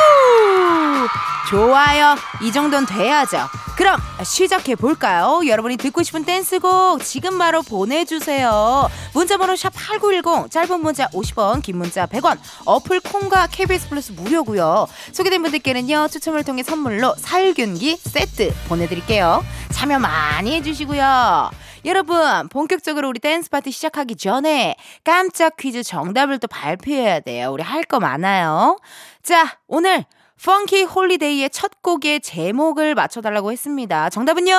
오우! 0.00 1.08
좋아요. 1.50 2.16
이 2.40 2.50
정도는 2.50 2.86
돼야죠. 2.86 3.46
그럼 3.76 4.00
시작해 4.24 4.74
볼까요? 4.74 5.42
여러분이 5.46 5.76
듣고 5.76 6.02
싶은 6.02 6.24
댄스곡 6.24 7.04
지금 7.04 7.36
바로 7.36 7.60
보내주세요. 7.62 8.88
문자번호 9.12 9.54
샵 9.54 9.74
#8910 9.74 10.50
짧은 10.50 10.80
문자 10.80 11.08
50원, 11.08 11.62
긴 11.62 11.76
문자 11.76 12.06
100원. 12.06 12.38
어플 12.64 13.00
콩과 13.00 13.48
KBS 13.48 13.90
플러스 13.90 14.12
무료고요. 14.12 14.86
소개된 15.12 15.42
분들께는요 15.42 16.08
추첨을 16.08 16.42
통해 16.42 16.62
선물로 16.62 17.14
살균기 17.18 17.98
세트 17.98 18.54
보내드릴게요. 18.68 19.44
참여 19.72 19.98
많이 19.98 20.54
해주시고요. 20.54 21.50
여러분 21.84 22.48
본격적으로 22.48 23.08
우리 23.08 23.20
댄스 23.20 23.48
파티 23.48 23.70
시작하기 23.70 24.16
전에 24.16 24.74
깜짝 25.04 25.56
퀴즈 25.56 25.65
정답을 25.82 26.38
또 26.38 26.46
발표해야 26.48 27.20
돼요. 27.20 27.50
우리 27.52 27.62
할 27.62 27.82
거 27.84 27.98
많아요. 28.00 28.78
자 29.22 29.58
오늘 29.66 30.04
Funky 30.44 30.84
Holiday의 30.84 31.50
첫 31.50 31.82
곡의 31.82 32.20
제목을 32.20 32.94
맞춰달라고 32.94 33.52
했습니다. 33.52 34.10
정답은요? 34.10 34.52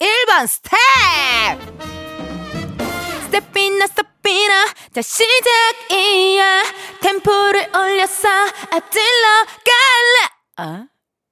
1번 0.00 0.46
스텝! 0.46 0.78
스텝이나 3.26 3.86
스텝이나 3.86 4.66
자 4.94 5.02
시작이야 5.02 6.62
템포를 7.02 7.70
올려서 7.76 8.28
앞질러 8.70 9.44
갈래 9.64 10.28
아? 10.56 10.84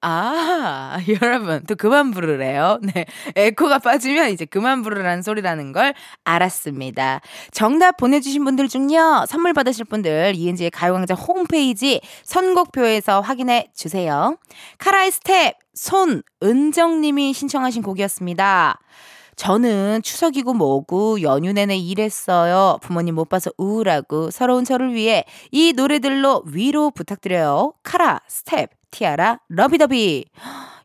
아, 0.08 0.98
여러분, 1.20 1.64
또 1.66 1.74
그만 1.74 2.12
부르래요. 2.12 2.78
네. 2.80 3.06
에코가 3.34 3.80
빠지면 3.80 4.30
이제 4.30 4.44
그만 4.44 4.82
부르라는 4.82 5.22
소리라는 5.22 5.72
걸 5.72 5.94
알았습니다. 6.22 7.20
정답 7.50 7.96
보내주신 7.96 8.44
분들 8.44 8.68
중에요, 8.68 9.24
선물 9.26 9.52
받으실 9.52 9.84
분들, 9.84 10.34
이은지의 10.36 10.70
가요광장 10.70 11.16
홈페이지 11.16 12.00
선곡표에서 12.22 13.20
확인해 13.20 13.72
주세요. 13.74 14.38
카라의 14.78 15.10
스텝, 15.10 15.56
손은정님이 15.74 17.32
신청하신 17.32 17.82
곡이었습니다. 17.82 18.78
저는 19.34 20.02
추석이고 20.02 20.54
뭐고 20.54 21.20
연휴 21.22 21.52
내내 21.52 21.76
일했어요. 21.76 22.78
부모님 22.80 23.16
못 23.16 23.28
봐서 23.28 23.50
우울하고 23.58 24.30
서러운 24.30 24.64
저를 24.64 24.94
위해 24.94 25.24
이 25.50 25.72
노래들로 25.74 26.44
위로 26.46 26.92
부탁드려요. 26.92 27.74
카라, 27.82 28.20
스텝, 28.28 28.70
티아라, 28.96 29.40
Lovey-Dovey. 29.48 30.24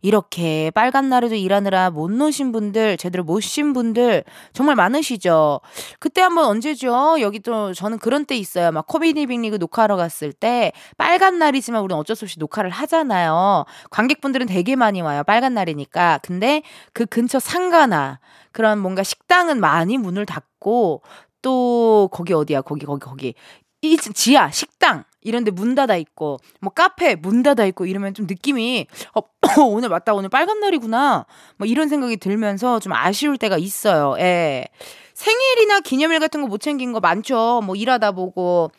이렇게 0.02 0.70
빨간 0.72 1.08
날에도 1.10 1.36
일하느라 1.36 1.92
못 1.92 2.12
노신 2.12 2.52
분들, 2.52 2.98
제대로 2.98 3.24
못 3.24 3.40
쉰 3.42 3.72
분들 3.72 4.24
정말 4.52 4.76
많으시죠. 4.76 5.62
그때 6.00 6.22
한번 6.22 6.46
언제죠? 6.46 7.22
여기 7.22 7.40
또 7.40 7.74
저는 7.74 8.00
그런 8.00 8.26
때 8.26 8.36
있어요. 8.36 8.72
막 8.74 8.86
코미디 8.88 9.28
빅리그 9.28 9.58
녹화하러 9.58 9.96
갔을 9.96 10.34
때 10.34 10.74
빨간 10.98 11.38
날이지만 11.40 11.84
우리는 11.84 11.98
어쩔 11.98 12.16
수 12.18 12.26
없이 12.26 12.38
녹화를 12.40 12.70
하잖아요. 12.72 13.64
관객분들은 13.92 14.48
되게 14.48 14.76
많이 14.76 15.02
와요. 15.02 15.24
빨간 15.24 15.54
날이니까. 15.54 16.20
근데 16.24 16.64
그 16.94 17.06
근처 17.06 17.40
상가나 17.40 18.20
그런 18.52 18.80
뭔가 18.80 19.04
식당은 19.04 19.62
많이 19.62 19.98
문을 19.98 20.26
닫고 20.26 21.04
또 21.42 22.10
거기 22.12 22.34
어디야? 22.34 22.62
거기 22.62 22.86
거기 22.86 23.06
거기 23.06 23.34
이 23.82 23.98
지하 23.98 24.52
식당 24.52 25.06
이런 25.22 25.44
데 25.44 25.52
문 25.52 25.76
닫아 25.76 25.96
있고 25.98 26.38
뭐 26.60 26.72
카페 26.74 27.16
문 27.16 27.44
닫아 27.44 27.66
있고 27.66 27.86
이러면 27.86 28.14
좀 28.14 28.26
느낌이 28.28 28.88
어 29.16 29.22
오늘 29.70 29.90
맞다 29.90 30.14
오늘 30.14 30.30
빨간 30.30 30.60
날이구나 30.60 31.26
뭐 31.58 31.68
이런 31.68 31.88
생각이 31.90 32.18
들면서 32.18 32.80
좀 32.80 32.94
아쉬울 32.94 33.38
때가 33.38 33.58
있어요. 33.58 34.16
예. 34.20 34.66
생일이나 35.14 35.82
기념일 35.82 36.20
같은 36.20 36.42
거 36.42 36.48
못 36.48 36.60
챙긴 36.60 36.92
거 36.94 37.00
많죠. 37.00 37.62
뭐 37.64 37.76
일하다 37.76 38.12
보고 38.14 38.72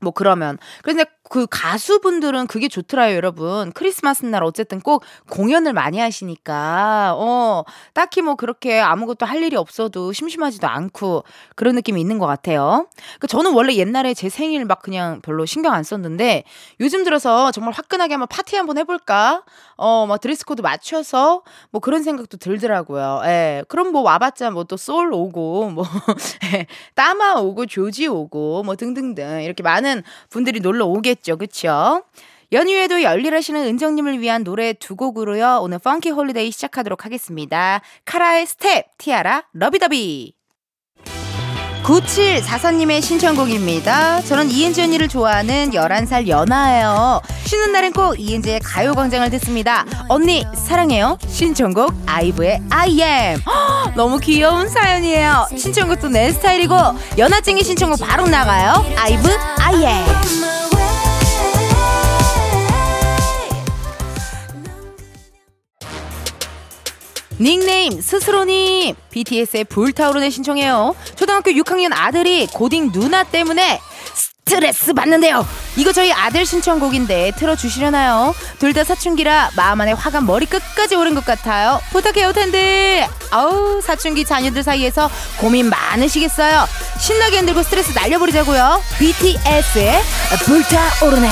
뭐 0.00 0.12
그러면 0.12 0.58
그런데 0.82 1.04
그 1.30 1.46
가수분들은 1.50 2.46
그게 2.46 2.68
좋더라고요, 2.68 3.14
여러분. 3.14 3.70
크리스마스 3.72 4.24
날 4.24 4.42
어쨌든 4.44 4.80
꼭 4.80 5.04
공연을 5.30 5.74
많이 5.74 5.98
하시니까, 5.98 7.14
어, 7.18 7.64
딱히 7.92 8.22
뭐 8.22 8.34
그렇게 8.34 8.80
아무것도 8.80 9.26
할 9.26 9.42
일이 9.42 9.54
없어도 9.56 10.12
심심하지도 10.14 10.66
않고 10.66 11.24
그런 11.54 11.74
느낌이 11.74 12.00
있는 12.00 12.18
것 12.18 12.26
같아요. 12.26 12.86
그 13.20 13.26
저는 13.26 13.52
원래 13.52 13.74
옛날에 13.74 14.14
제 14.14 14.28
생일 14.30 14.64
막 14.64 14.80
그냥 14.80 15.20
별로 15.20 15.44
신경 15.44 15.74
안 15.74 15.82
썼는데 15.82 16.44
요즘 16.80 17.04
들어서 17.04 17.50
정말 17.52 17.74
화끈하게 17.74 18.14
한번 18.14 18.28
파티 18.28 18.56
한번 18.56 18.78
해볼까? 18.78 19.42
어, 19.76 20.06
막 20.06 20.20
dress 20.20 20.44
code 20.44 20.62
맞춰서 20.62 21.42
뭐 21.70 21.80
그런 21.80 22.02
생각도 22.02 22.36
들더라고요. 22.36 23.20
예. 23.24 23.64
그럼 23.68 23.92
뭐 23.92 24.02
와봤자 24.02 24.50
뭐 24.50 24.64
또 24.64 24.76
쏠 24.76 25.12
오고, 25.12 25.70
뭐, 25.70 25.84
예, 26.54 26.66
따마 26.94 27.34
오고, 27.34 27.66
조지 27.66 28.06
오고, 28.06 28.62
뭐 28.64 28.76
등등등 28.76 29.42
이렇게 29.42 29.62
많은 29.62 29.87
분들이 30.30 30.60
놀러 30.60 30.86
오겠 30.86 31.18
있겠죠. 31.18 31.36
그쵸? 31.36 32.02
연휴에도 32.52 33.02
열일하시는 33.02 33.60
은정님을 33.66 34.20
위한 34.20 34.42
노래 34.42 34.72
두 34.72 34.96
곡으로요. 34.96 35.60
오늘 35.62 35.78
Funky 35.78 36.10
Holiday 36.10 36.50
시작하도록 36.50 37.04
하겠습니다. 37.04 37.82
카라의 38.06 38.46
스텝, 38.46 38.86
티아라, 38.96 39.44
Lovey-Dovey. 39.52 40.37
9744님의 41.84 43.02
신청곡입니다. 43.02 44.22
저는 44.22 44.50
이은지 44.50 44.82
언니를 44.82 45.08
좋아하는 45.08 45.70
11살 45.70 46.28
연하예요. 46.28 47.20
쉬는 47.44 47.72
날엔 47.72 47.92
꼭 47.92 48.20
이은지의 48.20 48.60
가요광장을 48.60 49.30
듣습니다. 49.30 49.84
언니, 50.08 50.44
사랑해요. 50.54 51.18
신청곡 51.28 51.94
아이브의 52.06 52.60
I 52.70 53.00
am. 53.00 53.40
허, 53.46 53.90
너무 53.96 54.18
귀여운 54.18 54.68
사연이에요. 54.68 55.48
신청곡도 55.56 56.10
내 56.10 56.30
스타일이고, 56.32 56.76
연하증이 57.16 57.62
신청곡 57.62 58.00
바로 58.00 58.26
나가요. 58.26 58.84
아이브 58.98 59.28
I 59.58 59.74
am. 59.76 60.77
닉네임 67.40 68.00
스스로님. 68.00 68.94
BTS의 69.10 69.64
불타오르네 69.64 70.30
신청해요. 70.30 70.94
초등학교 71.16 71.50
6학년 71.52 71.90
아들이 71.94 72.46
고딩 72.46 72.92
누나 72.92 73.22
때문에 73.24 73.80
스트레스 74.14 74.94
받는데요. 74.94 75.46
이거 75.76 75.92
저희 75.92 76.10
아들 76.12 76.46
신청곡인데 76.46 77.32
틀어주시려나요? 77.36 78.34
둘 78.58 78.72
다 78.72 78.82
사춘기라 78.82 79.50
마음 79.56 79.80
안에 79.80 79.92
화가 79.92 80.22
머리 80.22 80.46
끝까지 80.46 80.94
오른 80.96 81.14
것 81.14 81.24
같아요. 81.24 81.80
부탁해요 81.90 82.32
텐데 82.32 83.08
아우 83.30 83.80
사춘기 83.82 84.24
자녀들 84.24 84.62
사이에서 84.62 85.10
고민 85.38 85.68
많으시겠어요. 85.68 86.66
신나게 86.98 87.38
흔들고 87.38 87.62
스트레스 87.62 87.92
날려버리자고요. 87.92 88.82
BTS의 88.98 90.00
불타오르네 90.44 91.28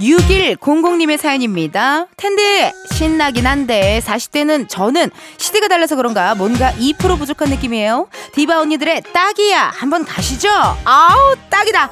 6100님의 0.00 1.18
사연입니다. 1.18 2.06
텐데 2.16 2.72
신나긴 2.92 3.46
한데 3.46 4.00
40대는 4.04 4.68
저는 4.68 5.10
시대가 5.38 5.68
달라서 5.68 5.96
그런가 5.96 6.34
뭔가 6.34 6.72
2% 6.72 7.18
부족한 7.18 7.48
느낌이에요. 7.50 8.08
디바 8.34 8.60
언니들의 8.60 9.02
딱이야 9.12 9.72
한번 9.74 10.04
가시죠. 10.04 10.48
아우 10.84 11.34
딱이다. 11.50 11.90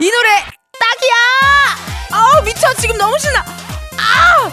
이 0.00 0.10
노래 0.10 0.28
딱이야. 0.78 1.14
아우 2.12 2.42
미쳐 2.44 2.72
지금 2.74 2.96
너무 2.96 3.18
신나. 3.18 3.40
아! 3.40 4.50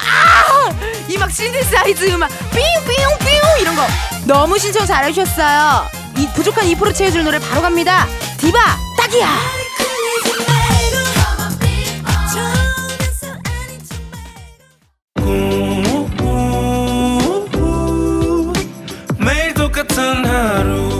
아! 0.00 0.72
이 1.08 1.16
막 1.18 1.30
신디사이즈 1.30 2.06
음악 2.14 2.30
삥삥삥 2.50 3.60
이런 3.60 3.76
거 3.76 3.82
너무 4.24 4.58
신청 4.58 4.86
잘해주셨어요. 4.86 5.86
이 6.16 6.28
부족한 6.34 6.64
2% 6.64 6.94
채워줄 6.94 7.24
노래 7.24 7.38
바로 7.38 7.60
갑니다. 7.62 8.06
디바 8.38 8.58
딱이야. 8.98 9.28
같 19.94 20.91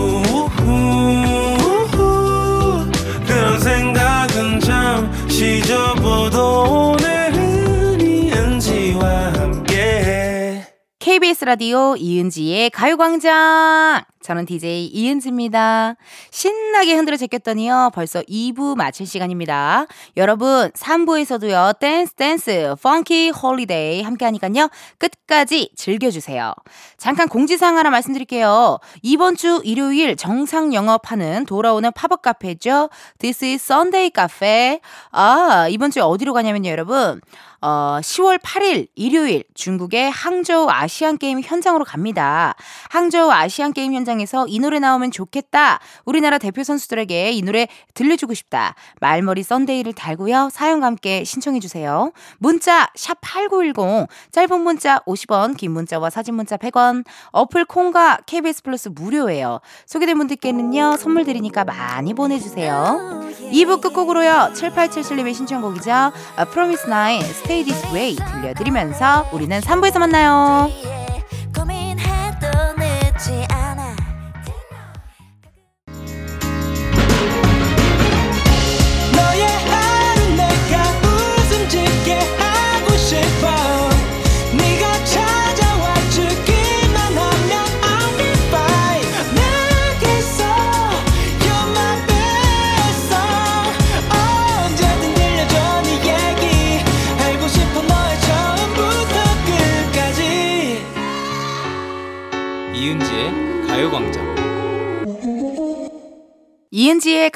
라디오 11.44 11.96
이은지의 11.96 12.70
가요광장 12.70 14.04
저는 14.22 14.46
DJ 14.46 14.86
이은지입니다. 14.86 15.96
신나게 16.30 16.94
흔들어 16.94 17.16
제꼈더니요. 17.16 17.90
벌써 17.92 18.22
2부 18.22 18.76
마칠 18.76 19.06
시간입니다. 19.06 19.86
여러분, 20.16 20.70
3부에서도요. 20.70 21.78
댄스 21.80 22.14
댄스 22.14 22.74
Funky 22.80 23.30
Holiday 23.30 24.02
함께 24.02 24.24
하니까요. 24.24 24.68
끝까지 24.98 25.70
즐겨주세요. 25.76 26.54
잠깐 26.96 27.28
공지사항 27.28 27.76
하나 27.76 27.90
말씀드릴게요. 27.90 28.78
이번 29.02 29.36
주 29.36 29.60
일요일 29.64 30.16
정상 30.16 30.72
영업하는 30.72 31.44
돌아오는 31.44 31.90
팝업 31.92 32.22
카페죠. 32.22 32.90
This 33.18 33.44
is 33.44 33.64
Sunday 33.64 34.10
Cafe. 34.14 34.78
아, 35.10 35.66
이번 35.68 35.90
주에 35.90 36.02
어디로 36.02 36.32
가냐면요, 36.32 36.70
여러분. 36.70 37.20
어, 37.62 37.98
10월 38.02 38.40
8일 38.40 38.88
일요일 38.96 39.44
중국의 39.54 40.10
항저우 40.10 40.68
아시안 40.68 41.16
게임 41.16 41.40
현장으로 41.40 41.84
갑니다. 41.84 42.54
항저우 42.90 43.30
아시안 43.30 43.72
게임 43.72 43.94
현장에서 43.94 44.46
이 44.48 44.58
노래 44.58 44.80
나오면 44.80 45.12
좋겠다. 45.12 45.78
우리나라 46.04 46.38
대표 46.38 46.64
선수들에게 46.64 47.30
이 47.30 47.42
노래 47.42 47.68
들려주고 47.94 48.34
싶다. 48.34 48.74
말머리 49.00 49.44
Sunday를 49.44 49.92
달고요. 49.92 50.48
사연과 50.50 50.86
함께 50.86 51.22
신청해 51.22 51.60
주세요. 51.60 52.12
문자 52.38 52.90
샵 52.96 53.18
8910 53.20 54.08
짧은 54.32 54.60
문자 54.60 54.98
50원, 55.00 55.56
긴 55.56 55.70
문자와 55.70 56.10
사진 56.10 56.34
문자 56.34 56.56
100원. 56.56 57.04
어플 57.30 57.66
콩과 57.66 58.18
KBS 58.26 58.64
플러스 58.64 58.88
무료예요. 58.88 59.60
소개된 59.86 60.18
분들께는요. 60.18 60.96
선물 60.96 61.24
드리니까 61.24 61.64
많이 61.64 62.12
보내 62.12 62.40
주세요. 62.40 63.22
2부 63.52 63.80
끝곡으로요. 63.80 64.50
7877님의 64.54 65.34
신청곡이죠. 65.34 66.12
Promise 66.52 66.86
Nine 66.86 67.22
Stay 67.52 67.64
This 67.64 67.86
Way 67.92 68.16
들려드리면서 68.16 69.28
우리는 69.30 69.60
3부에서 69.60 69.98
만나요. 69.98 70.70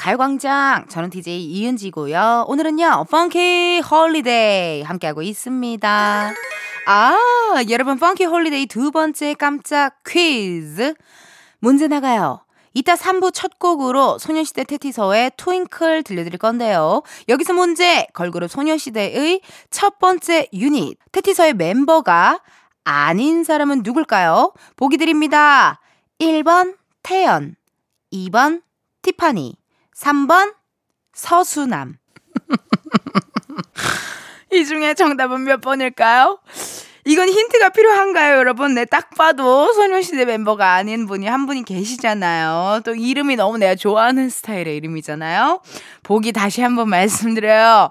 가요광장. 0.06 0.86
저는 0.88 1.10
DJ 1.10 1.44
이은지고요. 1.46 2.44
오늘은요, 2.46 3.06
Funky 3.10 3.80
Holiday 3.80 4.82
함께하고 4.82 5.20
있습니다. 5.22 6.32
아, 6.86 7.16
여러분, 7.68 7.98
Funky 7.98 8.24
Holiday 8.24 8.66
두 8.66 8.92
번째 8.92 9.34
깜짝 9.34 10.04
퀴즈. 10.06 10.94
문제 11.58 11.88
나가요. 11.88 12.38
이따 12.72 12.94
3부 12.94 13.32
첫 13.34 13.58
곡으로 13.58 14.18
소녀시대 14.18 14.62
태티서의 14.62 15.32
Twinkle 15.36 16.04
들려드릴 16.04 16.38
건데요. 16.38 17.02
여기서 17.28 17.54
문제, 17.54 18.06
걸그룹 18.12 18.48
소녀시대의 18.48 19.40
첫 19.70 19.98
번째 19.98 20.46
유닛, 20.52 20.98
태티서의 21.10 21.54
멤버가 21.54 22.38
아닌 22.84 23.42
사람은 23.42 23.80
누굴까요? 23.82 24.52
보기 24.76 24.98
드립니다. 24.98 25.80
1번 26.20 26.76
태연, 27.02 27.56
2번 28.12 28.62
티파니, 29.02 29.56
3번 29.96 30.54
서수남. 31.12 31.96
이 34.52 34.64
중에 34.64 34.94
정답은 34.94 35.44
몇 35.44 35.60
번일까요? 35.60 36.38
이건 37.04 37.28
힌트가 37.28 37.70
필요한가요, 37.70 38.36
여러분? 38.36 38.74
네, 38.74 38.84
딱 38.84 39.10
봐도 39.10 39.72
소녀시대 39.72 40.24
멤버가 40.24 40.74
아닌 40.74 41.06
분이 41.06 41.26
한 41.26 41.46
분이 41.46 41.64
계시잖아요. 41.64 42.80
또 42.84 42.94
이름이 42.94 43.36
너무 43.36 43.58
내가 43.58 43.76
좋아하는 43.76 44.28
스타일의 44.28 44.76
이름이잖아요. 44.76 45.62
보기 46.02 46.32
다시 46.32 46.62
한번 46.62 46.88
말씀드려요. 46.90 47.90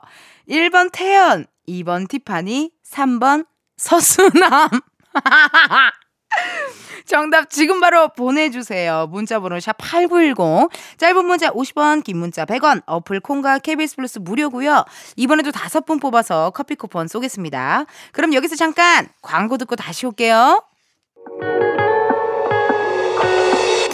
1번 0.49 0.91
태연, 0.91 1.45
2번 1.67 2.09
티파니, 2.09 2.71
3번 2.91 3.45
서수남. 3.77 4.69
정답 7.05 7.49
지금 7.49 7.79
바로 7.79 8.09
보내주세요. 8.09 9.07
문자번호 9.09 9.59
샵 9.59 9.77
8910. 9.77 10.69
짧은 10.97 11.25
문자 11.25 11.51
50원, 11.51 12.03
긴 12.03 12.17
문자 12.17 12.45
100원. 12.45 12.81
어플 12.85 13.19
콩과 13.19 13.59
KBS 13.59 13.95
플러스 13.95 14.19
무료고요. 14.19 14.85
이번에도 15.15 15.51
다섯 15.51 15.85
분 15.85 15.99
뽑아서 15.99 16.51
커피 16.51 16.75
쿠폰 16.75 17.07
쏘겠습니다. 17.07 17.85
그럼 18.11 18.33
여기서 18.33 18.55
잠깐 18.55 19.07
광고 19.21 19.57
듣고 19.57 19.75
다시 19.75 20.05
올게요. 20.05 20.63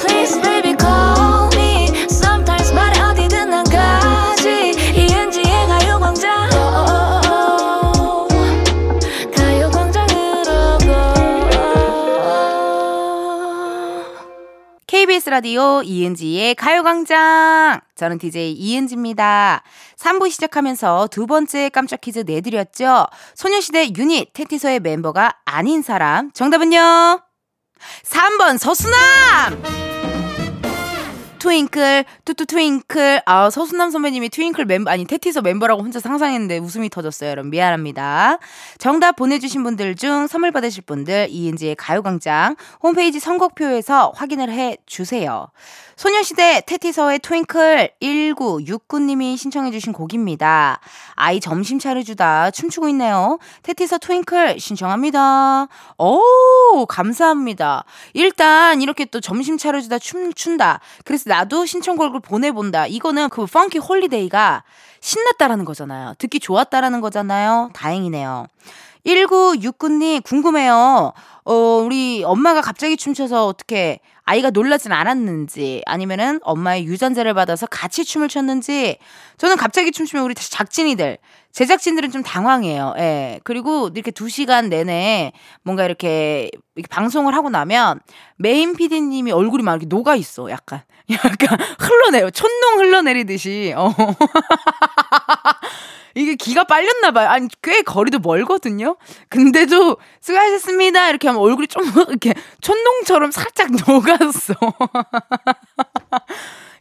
Please 0.01 0.41
baby 0.41 0.75
라디오 15.31 15.81
이은지의 15.81 16.55
가요광장. 16.55 17.79
저는 17.95 18.17
DJ 18.17 18.51
이은지입니다. 18.51 19.63
3부 19.95 20.29
시작하면서 20.29 21.07
두 21.09 21.25
번째 21.25 21.69
깜짝 21.69 22.01
퀴즈 22.01 22.25
내드렸죠. 22.27 23.07
소녀시대 23.35 23.93
유닛 23.97 24.33
테티서의 24.33 24.81
멤버가 24.81 25.37
아닌 25.45 25.83
사람. 25.83 26.33
정답은요? 26.33 27.21
3번 28.03 28.57
서수남! 28.57 29.90
트윙클, 31.41 32.05
뚜뚜 32.23 32.45
트윙클. 32.45 33.23
아, 33.25 33.49
서수남 33.49 33.89
선배님이 33.89 34.29
트윙클 34.29 34.65
멤버, 34.65 34.91
아니, 34.91 35.05
테티서 35.05 35.41
멤버라고 35.41 35.81
혼자 35.81 35.99
상상했는데 35.99 36.59
웃음이 36.59 36.91
터졌어요. 36.91 37.31
여러분, 37.31 37.49
미안합니다. 37.49 38.37
정답 38.77 39.15
보내주신 39.15 39.63
분들 39.63 39.95
중 39.95 40.27
선물 40.27 40.51
받으실 40.51 40.83
분들, 40.83 41.29
이은지의 41.31 41.77
가요광장 41.77 42.57
홈페이지 42.83 43.19
선곡표에서 43.19 44.13
확인을 44.15 44.51
해 44.51 44.77
주세요. 44.85 45.47
소녀시대 46.01 46.63
태티서의 46.65 47.19
Twinkle 47.19 47.91
1969님이 48.01 49.37
신청해주신 49.37 49.93
곡입니다. 49.93 50.79
아이 51.13 51.39
점심 51.39 51.77
차려주다 51.77 52.49
춤추고 52.49 52.89
있네요. 52.89 53.37
태티서 53.61 53.99
Twinkle 53.99 54.59
신청합니다. 54.59 55.67
오, 55.99 56.87
감사합니다. 56.87 57.83
일단 58.15 58.81
이렇게 58.81 59.05
또 59.05 59.21
점심 59.21 59.59
차려주다 59.59 59.99
춤춘다. 59.99 60.79
그래서 61.05 61.29
나도 61.29 61.67
신청곡을 61.67 62.19
보내본다. 62.21 62.87
이거는 62.87 63.29
그 63.29 63.45
Funky 63.45 63.77
Holiday가 63.77 64.63
신났다라는 65.01 65.65
거잖아요. 65.65 66.15
듣기 66.17 66.39
좋았다라는 66.39 67.01
거잖아요. 67.01 67.69
다행이네요. 67.73 68.47
1969님 69.05 70.23
궁금해요. 70.23 71.13
어, 71.43 71.53
우리 71.53 72.23
엄마가 72.23 72.61
갑자기 72.61 72.97
춤춰서 72.97 73.45
어떻게 73.47 73.99
아이가 74.23 74.49
놀라진 74.51 74.91
않았는지 74.91 75.81
아니면은 75.85 76.39
엄마의 76.43 76.85
유전자를 76.85 77.33
받아서 77.33 77.65
같이 77.65 78.05
춤을 78.05 78.29
췄는지 78.29 78.97
저는 79.37 79.57
갑자기 79.57 79.91
춤추면 79.91 80.23
우리 80.25 80.35
작진이들 80.35 81.17
제작진들은 81.51 82.11
좀 82.11 82.23
당황해요. 82.23 82.93
예. 82.97 83.39
그리고 83.43 83.89
이렇게 83.93 84.11
두 84.11 84.29
시간 84.29 84.69
내내 84.69 85.33
뭔가 85.63 85.83
이렇게, 85.83 86.49
이렇게 86.75 86.87
방송을 86.87 87.35
하고 87.35 87.49
나면 87.49 87.99
메인 88.37 88.73
PD님이 88.75 89.31
얼굴이 89.31 89.63
막 89.63 89.73
이렇게 89.73 89.87
녹아 89.87 90.15
있어. 90.15 90.49
약간. 90.49 90.83
약간 91.11 91.59
흘러내요. 91.79 92.31
촌농 92.31 92.79
흘러내리듯이. 92.79 93.73
어. 93.75 93.93
이게 96.15 96.35
기가 96.35 96.63
빨렸나 96.63 97.11
봐요. 97.11 97.29
아니 97.29 97.47
꽤 97.61 97.81
거리도 97.81 98.19
멀거든요. 98.19 98.97
근데도 99.29 99.97
수고하셨습니다. 100.19 101.09
이렇게 101.09 101.27
하면 101.31 101.41
얼굴이 101.41 101.67
좀 101.67 101.83
이렇게 102.09 102.33
촛농처럼 102.61 103.31
살짝 103.31 103.69
녹았어. 103.87 104.53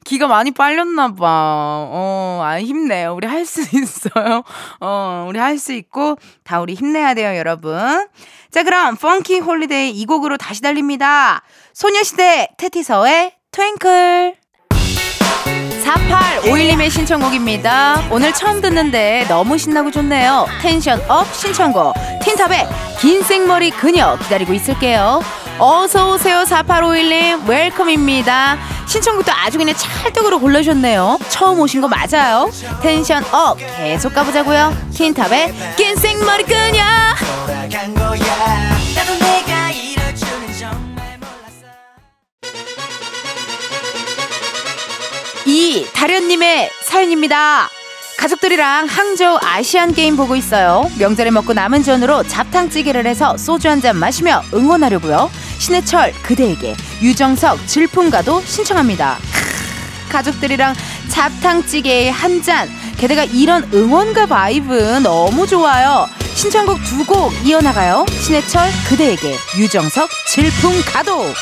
기가 0.05 0.27
많이 0.27 0.51
빨렸나 0.51 1.15
봐. 1.15 1.27
어, 1.89 2.41
아 2.43 2.59
힘내요. 2.61 3.15
우리 3.15 3.27
할 3.29 3.45
수 3.47 3.61
있어요. 3.77 4.43
어, 4.81 5.27
우리 5.29 5.39
할 5.39 5.59
수 5.59 5.73
있고 5.73 6.17
다 6.43 6.61
우리 6.61 6.75
힘내야 6.75 7.15
돼요, 7.15 7.37
여러분. 7.37 7.79
자, 8.51 8.63
그럼 8.65 8.97
Funky 8.97 9.39
Holiday 9.41 9.91
이 9.91 10.07
곡으로 10.07 10.37
다시 10.37 10.63
달립니다. 10.63 11.43
소녀시대 11.75 12.49
태티서의 12.59 13.35
Twinkle. 13.53 14.40
4851님의 15.91 16.91
신청곡입니다. 16.91 18.09
오늘 18.11 18.33
처음 18.33 18.61
듣는데 18.61 19.27
너무 19.29 19.59
신나고 19.59 19.91
좋네요. 19.91 20.47
tension 20.61 21.03
up 21.09 21.27
신청곡. 21.35 21.95
틴탑의 22.23 22.69
긴 23.01 23.23
생머리 23.23 23.71
그녀 23.71 24.17
기다리고 24.19 24.53
있을게요. 24.53 25.21
어서오세요 25.59 26.45
4851님 26.45 27.47
welcome입니다. 27.49 28.59
신청곡도 28.87 29.33
아주 29.33 29.59
그냥 29.59 29.75
찰떡으로 29.77 30.39
골라주셨네요. 30.39 31.19
처음 31.29 31.59
오신 31.61 31.81
거 31.81 31.89
맞아요. 31.89 32.51
tension 32.83 33.25
up 33.33 33.59
계속 33.77 34.15
가보자고요. 34.15 34.77
틴탑의 34.95 35.55
긴 35.77 35.97
생머리 35.97 36.45
그녀. 36.45 36.83
이 45.61 45.85
다련님의 45.93 46.71
사연입니다. 46.81 47.69
가족들이랑 48.17 48.87
항저우 48.87 49.39
아시안 49.43 49.93
게임 49.93 50.17
보고 50.17 50.35
있어요. 50.35 50.91
명절에 50.99 51.31
먹고 51.31 51.53
남은 51.53 51.83
전으로 51.83 52.23
잡탕찌개를 52.23 53.07
해서 53.07 53.37
소주 53.37 53.69
한 53.69 53.83
잔 53.83 53.99
마시며 53.99 54.43
응원하려고요. 54.55 55.31
신해철 55.59 56.15
그대에게 56.23 56.75
유정석 57.03 57.67
질풍가도 57.67 58.41
신청합니다. 58.47 59.19
크, 59.35 60.13
가족들이랑 60.13 60.75
잡탕찌개에 61.11 62.09
한 62.09 62.43
잔. 62.43 62.67
게다가 62.97 63.25
이런 63.25 63.69
응원가 63.75 64.25
vibe 64.27 65.01
너무 65.03 65.47
좋아요. 65.47 66.09
신청곡 66.37 66.79
두 66.85 67.05
곡 67.05 67.35
이어나가요. 67.47 68.07
신해철 68.23 68.67
그대에게 68.89 69.35
유정석 69.59 70.09
질풍가도. 70.27 71.35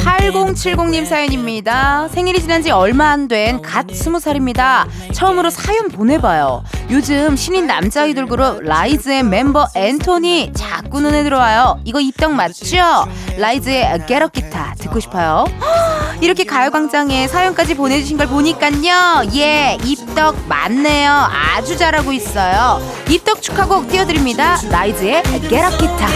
8070님 0.00 1.06
사연입니다. 1.06 2.08
생일이 2.08 2.40
지난 2.40 2.62
지 2.62 2.70
얼마 2.70 3.10
안 3.10 3.26
된 3.28 3.62
갓 3.62 3.86
스무 3.94 4.20
살입니다. 4.20 4.86
처음으로 5.12 5.48
사연 5.50 5.88
보내봐요. 5.88 6.62
요즘 6.90 7.34
신인 7.36 7.66
남자 7.66 8.02
아이돌 8.02 8.26
그룹 8.26 8.60
라이즈의 8.62 9.22
멤버 9.22 9.66
앤톤이 9.74 10.52
자꾸 10.54 11.00
눈에 11.00 11.22
들어와요. 11.22 11.80
이거 11.84 12.00
입덕 12.00 12.32
맞죠? 12.32 12.76
라이즈의 13.38 14.04
Get 14.06 14.32
A 14.32 14.38
Guitar 14.38 14.74
듣고 14.78 15.00
싶어요. 15.00 15.46
헉, 15.60 16.16
이렇게 16.22 16.44
가요광장에 16.44 17.26
사연까지 17.28 17.74
보내주신 17.76 18.18
걸 18.18 18.26
보니깐요. 18.28 19.30
예, 19.36 19.78
입덕 19.84 20.36
맞네요. 20.48 21.10
아주 21.56 21.76
잘하고 21.78 22.12
있어요. 22.12 22.80
입덕 23.08 23.40
축하곡 23.40 23.88
띄워드립니다. 23.88 24.58
라이즈의 24.70 25.22
Get 25.48 25.78
A 25.78 25.82
Guitar. 25.82 26.06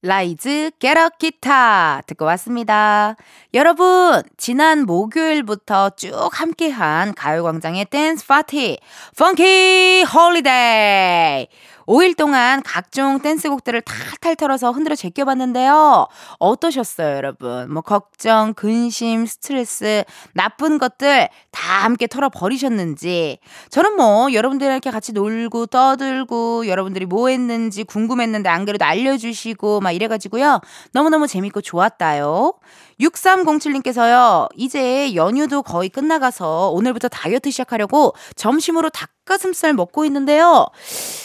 라이즈 0.00 0.70
Get 0.78 1.18
A 1.18 1.30
Guitar 1.30 2.02
듣고 2.06 2.24
왔습니다. 2.26 3.16
여러분, 3.52 4.22
지난 4.36 4.86
목요일부터 4.86 5.90
쭉 5.96 6.28
함께한 6.32 7.14
가요광장의 7.14 7.86
댄스 7.86 8.24
파티, 8.24 8.78
Funky 9.18 10.04
Holiday! 10.04 11.48
5일 11.88 12.14
동안 12.18 12.62
각종 12.62 13.18
댄스곡들을 13.20 13.80
탈탈 13.80 14.36
털어서 14.36 14.72
흔들어 14.72 14.94
제껴봤는데요. 14.94 16.06
어떠셨어요, 16.38 17.16
여러분? 17.16 17.72
뭐, 17.72 17.80
걱정, 17.80 18.52
근심, 18.52 19.24
스트레스, 19.24 20.04
나쁜 20.34 20.76
것들 20.76 21.30
다 21.50 21.84
함께 21.84 22.06
털어버리셨는지. 22.06 23.38
저는 23.70 23.96
뭐, 23.96 24.30
여러분들이랑 24.30 24.74
이렇게 24.74 24.90
같이 24.90 25.14
놀고 25.14 25.66
떠들고, 25.66 26.68
여러분들이 26.68 27.06
뭐 27.06 27.28
했는지 27.28 27.84
궁금했는데 27.84 28.50
안 28.50 28.66
그래도 28.66 28.84
알려주시고, 28.84 29.80
막 29.80 29.92
이래가지고요. 29.92 30.60
너무너무 30.92 31.26
재밌고 31.26 31.62
좋았다요. 31.62 32.52
6307님께서요, 33.00 34.48
이제 34.56 35.14
연휴도 35.14 35.62
거의 35.62 35.88
끝나가서 35.88 36.70
오늘부터 36.70 37.08
다이어트 37.08 37.50
시작하려고 37.50 38.14
점심으로 38.36 38.90
닭가슴살 38.90 39.72
먹고 39.74 40.04
있는데요. 40.06 40.66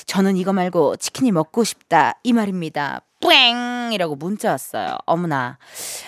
저는 0.06 0.38
이거 0.38 0.54
말고 0.54 0.98
치킨이 0.98 1.32
먹고 1.32 1.64
싶다. 1.64 2.20
이 2.24 2.34
말입니다. 2.34 3.02
뿌앵! 3.24 3.94
이라고 3.94 4.16
문자 4.16 4.52
왔어요. 4.52 4.98
어머나. 5.06 5.58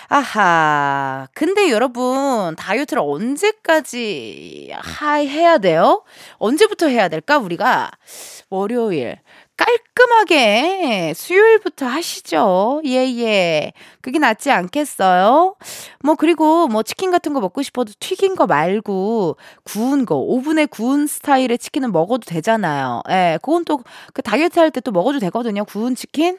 아하. 0.08 1.26
근데 1.32 1.70
여러분, 1.70 2.54
다이어트를 2.56 3.02
언제까지 3.02 4.70
하, 4.74 5.14
해야 5.14 5.56
돼요? 5.56 6.04
언제부터 6.36 6.88
해야 6.88 7.08
될까, 7.08 7.38
우리가? 7.38 7.90
월요일. 8.50 9.18
깔끔하게 9.56 11.14
수요일부터 11.16 11.86
하시죠. 11.86 12.82
예, 12.84 12.90
예. 13.18 13.72
그게 14.02 14.18
낫지 14.18 14.50
않겠어요? 14.50 15.56
뭐, 16.04 16.14
그리고 16.14 16.68
뭐 16.68 16.82
치킨 16.82 17.10
같은 17.10 17.32
거 17.32 17.40
먹고 17.40 17.62
싶어도 17.62 17.92
튀긴 17.98 18.36
거 18.36 18.46
말고 18.46 19.36
구운 19.64 20.04
거, 20.04 20.16
오븐에 20.16 20.66
구운 20.66 21.06
스타일의 21.06 21.58
치킨은 21.58 21.92
먹어도 21.92 22.24
되잖아요. 22.26 23.02
예, 23.10 23.38
그건 23.42 23.64
또 23.64 23.78
그 24.12 24.22
다이어트 24.22 24.58
할 24.58 24.70
때 24.70 24.80
또 24.80 24.90
먹어도 24.92 25.18
되거든요. 25.20 25.64
구운 25.64 25.94
치킨? 25.94 26.38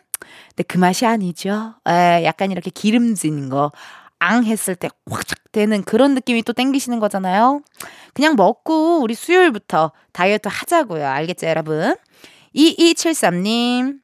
근데 0.49 0.63
그 0.63 0.77
맛이 0.77 1.05
아니죠. 1.05 1.75
예, 1.89 2.23
약간 2.23 2.51
이렇게 2.51 2.69
기름진 2.71 3.49
거. 3.49 3.71
앙 4.19 4.43
했을 4.45 4.75
때 4.75 4.89
확착 5.09 5.37
되는 5.51 5.83
그런 5.83 6.13
느낌이 6.15 6.41
또 6.43 6.53
땡기시는 6.53 6.99
거잖아요. 6.99 7.61
그냥 8.13 8.35
먹고 8.35 8.99
우리 9.01 9.13
수요일부터 9.13 9.91
다이어트 10.11 10.49
하자고요. 10.51 11.05
알겠죠, 11.07 11.47
여러분? 11.47 11.95
2273님. 12.55 13.99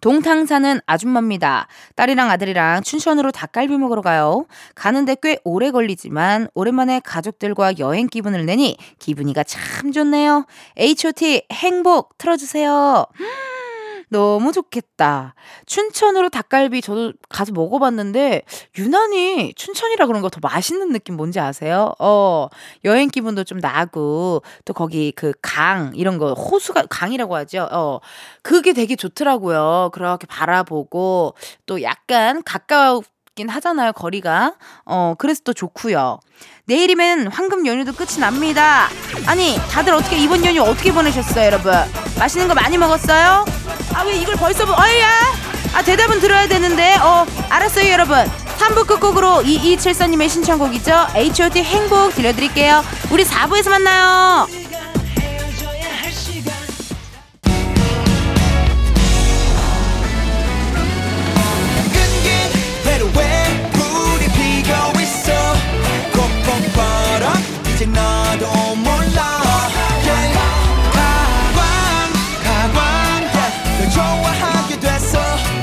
동탕 0.00 0.46
사는 0.46 0.80
아줌마입니다. 0.86 1.68
딸이랑 1.96 2.30
아들이랑 2.30 2.82
춘천으로 2.82 3.30
닭갈비 3.30 3.76
먹으러 3.76 4.00
가요. 4.00 4.46
가는데 4.74 5.16
꽤 5.22 5.38
오래 5.44 5.70
걸리지만 5.70 6.48
오랜만에 6.54 7.00
가족들과 7.04 7.78
여행 7.78 8.06
기분을 8.06 8.46
내니 8.46 8.76
기분이가 8.98 9.44
참 9.44 9.92
좋네요. 9.92 10.46
H.O.T 10.78 11.46
행복 11.52 12.16
틀어주세요. 12.18 13.06
너무 14.12 14.52
좋겠다. 14.52 15.34
춘천으로 15.66 16.28
닭갈비 16.28 16.82
저도 16.82 17.12
가서 17.28 17.52
먹어봤는데 17.52 18.42
유난히 18.78 19.54
춘천이라 19.56 20.06
그런 20.06 20.22
거더 20.22 20.38
맛있는 20.42 20.92
느낌 20.92 21.16
뭔지 21.16 21.40
아세요? 21.40 21.92
어 21.98 22.48
여행 22.84 23.08
기분도 23.08 23.44
좀 23.44 23.58
나고 23.58 24.42
또 24.64 24.72
거기 24.74 25.12
그 25.12 25.32
강 25.42 25.92
이런 25.94 26.18
거 26.18 26.34
호수가 26.34 26.84
강이라고 26.90 27.34
하죠. 27.36 27.68
어 27.72 27.98
그게 28.42 28.72
되게 28.72 28.96
좋더라고요. 28.96 29.90
그렇게 29.92 30.26
바라보고 30.26 31.34
또 31.66 31.82
약간 31.82 32.42
가까 32.44 33.00
우긴 33.32 33.48
하잖아요, 33.48 33.92
거리가. 33.92 34.54
어, 34.84 35.14
그래서 35.16 35.40
또 35.44 35.54
좋고요. 35.54 36.20
내일이면 36.66 37.28
황금 37.28 37.66
연휴도 37.66 37.92
끝이 37.94 38.18
납니다. 38.20 38.88
아니, 39.26 39.58
다들 39.70 39.94
어떻게 39.94 40.18
이번 40.18 40.44
연휴 40.44 40.62
어떻게 40.62 40.92
보내셨어요, 40.92 41.46
여러분? 41.46 41.72
맛있는 42.18 42.46
거 42.46 42.54
많이 42.54 42.76
먹었어요? 42.76 43.44
아, 43.94 44.02
왜 44.04 44.16
이걸 44.16 44.36
벌써 44.36 44.66
보, 44.66 44.72
어이야! 44.72 45.08
아, 45.74 45.82
대답은 45.82 46.20
들어야 46.20 46.46
되는데, 46.46 46.94
어, 46.96 47.26
알았어요, 47.48 47.90
여러분. 47.90 48.18
3부 48.58 48.86
끝곡으로 48.86 49.42
2274님의 49.42 50.28
신청곡이죠. 50.28 51.06
H.O.T 51.14 51.62
행복 51.62 52.14
들려드릴게요. 52.14 52.82
우리 53.10 53.24
4부에서 53.24 53.70
만나요. 53.70 54.46
이제 67.82 67.90
너도 67.90 68.46
몰라 68.76 69.32
Yeah. 70.04 70.38
가광 70.92 71.62
가광 72.44 73.24
널 73.78 73.90
좋아하게 73.90 74.80
됐어 74.80 75.18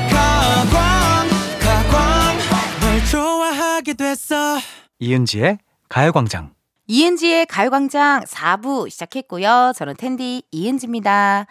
가광 0.09 1.29
가광 1.59 2.37
널 2.81 3.05
좋아하게 3.05 3.93
됐어 3.93 4.59
이은지의 4.99 5.59
가요광장. 5.87 6.51
이은지의 6.87 7.45
가요광장 7.45 8.23
4부 8.25 8.89
시작했고요. 8.89 9.71
저는 9.75 9.95
텐디 9.95 10.43
이은지입니다. 10.51 11.45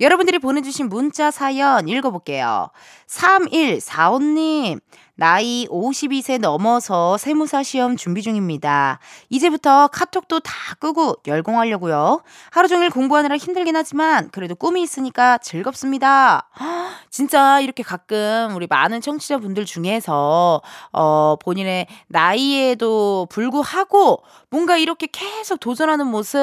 여러분들이 0.00 0.38
보내주신 0.38 0.88
문자 0.88 1.30
사연 1.30 1.86
읽어볼게요. 1.88 2.70
3145님, 3.08 4.80
나이 5.16 5.68
52세 5.68 6.40
넘어서 6.40 7.16
세무사 7.18 7.62
시험 7.62 7.96
준비 7.96 8.20
중입니다. 8.20 8.98
이제부터 9.30 9.86
카톡도 9.88 10.40
다 10.40 10.52
끄고 10.80 11.14
열공하려고요. 11.26 12.22
하루 12.50 12.66
종일 12.66 12.90
공부하느라 12.90 13.36
힘들긴 13.36 13.76
하지만 13.76 14.28
그래도 14.32 14.56
꿈이 14.56 14.82
있으니까 14.82 15.38
즐겁습니다. 15.38 16.48
헉, 16.58 16.66
진짜 17.10 17.60
이렇게 17.60 17.84
가끔 17.84 18.56
우리 18.56 18.66
많은 18.66 19.00
청취자분들 19.00 19.66
중에서 19.66 20.60
어, 20.92 21.36
본인의 21.40 21.86
나이에도 22.08 23.28
불구하고 23.30 24.24
뭔가 24.50 24.76
이렇게 24.76 25.06
계속 25.10 25.60
도전하는 25.60 26.08
모습, 26.08 26.38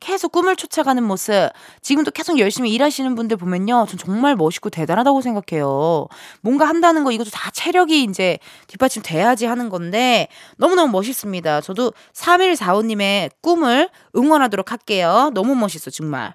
계속 0.00 0.32
꿈을 0.32 0.56
쫓아가는 0.56 1.02
모습, 1.02 1.50
지금도 1.82 2.10
계속 2.10 2.38
열심히 2.38 2.72
일하시는 2.72 3.14
분들 3.14 3.36
보면요. 3.36 3.86
전 3.88 3.98
정말 3.98 4.34
멋있고 4.34 4.70
대단하다고 4.70 5.20
생각해요. 5.20 6.06
뭔가 6.40 6.66
한다는 6.66 7.04
거 7.04 7.12
이것도 7.12 7.30
다 7.30 7.50
체력이 7.50 8.02
이제 8.14 8.38
뒷받침 8.68 9.02
돼야지 9.04 9.44
하는 9.44 9.68
건데 9.68 10.28
너무너무 10.56 10.92
멋있습니다. 10.92 11.60
저도 11.62 11.92
3145님의 12.12 13.30
꿈을 13.40 13.88
응원하도록 14.16 14.70
할게요. 14.70 15.32
너무 15.34 15.56
멋있어, 15.56 15.90
정말. 15.90 16.34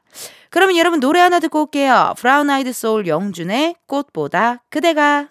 그러면 0.49 0.75
여러분 0.77 0.99
노래 0.99 1.21
하나 1.21 1.39
듣고 1.39 1.61
올게요. 1.61 2.13
브라운 2.17 2.49
아이드 2.49 2.73
소울 2.73 3.07
영준의 3.07 3.75
꽃보다 3.87 4.63
그대가. 4.69 5.29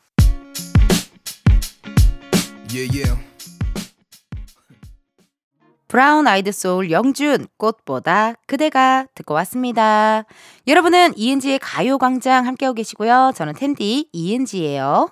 Yeah 2.70 2.88
yeah 2.92 3.28
브라운 5.88 6.26
아이드 6.26 6.52
소울 6.52 6.90
영준 6.90 7.46
꽃보다 7.56 8.34
그대가 8.46 9.06
듣고 9.14 9.32
왔습니다. 9.34 10.24
여러분은 10.66 11.14
이은지의 11.16 11.58
가요광장 11.60 12.46
함께하고 12.46 12.74
계시고요. 12.74 13.32
저는 13.34 13.54
텐디 13.54 14.06
이은지예요. 14.12 15.08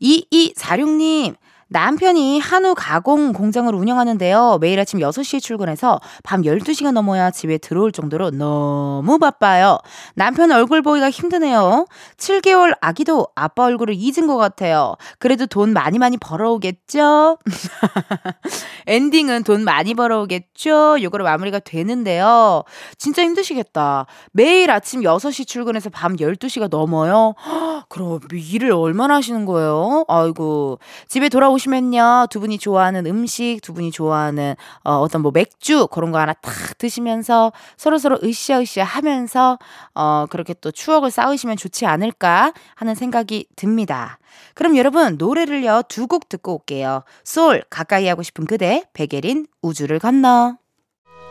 2246님 0.00 1.36
남편이 1.74 2.38
한우 2.38 2.76
가공 2.76 3.32
공장을 3.32 3.74
운영하는데요. 3.74 4.58
매일 4.60 4.78
아침 4.78 5.00
6시에 5.00 5.42
출근해서 5.42 6.00
밤 6.22 6.42
12시가 6.42 6.92
넘어야 6.92 7.32
집에 7.32 7.58
들어올 7.58 7.90
정도로 7.90 8.30
너무 8.30 9.18
바빠요. 9.18 9.78
남편 10.14 10.52
얼굴 10.52 10.82
보기가 10.82 11.10
힘드네요. 11.10 11.86
7개월 12.16 12.76
아기도 12.80 13.26
아빠 13.34 13.64
얼굴을 13.64 13.94
잊은 13.96 14.28
것 14.28 14.36
같아요. 14.36 14.94
그래도 15.18 15.46
돈 15.46 15.72
많이 15.72 15.98
많이 15.98 16.16
벌어오겠죠? 16.16 17.38
엔딩은 18.86 19.42
돈 19.42 19.64
많이 19.64 19.94
벌어오겠죠? 19.94 21.02
요거로 21.02 21.24
마무리가 21.24 21.58
되는데요. 21.58 22.62
진짜 22.98 23.22
힘드시겠다. 23.22 24.06
매일 24.30 24.70
아침 24.70 25.00
6시 25.00 25.48
출근해서 25.48 25.90
밤 25.90 26.14
12시가 26.14 26.70
넘어요. 26.70 27.34
헉, 27.44 27.86
그럼 27.90 28.20
일을 28.32 28.70
얼마나 28.70 29.16
하시는 29.16 29.44
거예요? 29.44 30.04
아이고. 30.06 30.78
집에 31.08 31.28
돌아오시 31.28 31.63
면요. 31.68 32.26
두 32.30 32.40
분이 32.40 32.58
좋아하는 32.58 33.06
음식, 33.06 33.60
두 33.62 33.72
분이 33.72 33.90
좋아하는 33.90 34.54
어, 34.84 34.96
어떤 34.98 35.22
뭐 35.22 35.30
맥주 35.32 35.86
그런 35.88 36.12
거 36.12 36.18
하나 36.18 36.32
탁 36.32 36.52
드시면서 36.78 37.52
서로서로 37.76 38.18
으쌰으쌰 38.22 38.82
하면서 38.84 39.58
어, 39.94 40.26
그렇게 40.30 40.54
또 40.60 40.70
추억을 40.70 41.10
쌓으시면 41.10 41.56
좋지 41.56 41.86
않을까 41.86 42.52
하는 42.74 42.94
생각이 42.94 43.46
듭니다. 43.56 44.18
그럼 44.54 44.76
여러분 44.76 45.16
노래를요 45.16 45.82
두 45.88 46.06
곡 46.06 46.28
듣고 46.28 46.54
올게요. 46.54 47.02
솔 47.24 47.64
가까이 47.70 48.06
하고 48.08 48.22
싶은 48.22 48.46
그대 48.46 48.84
백예린 48.92 49.46
우주를 49.62 49.98
건너. 49.98 50.56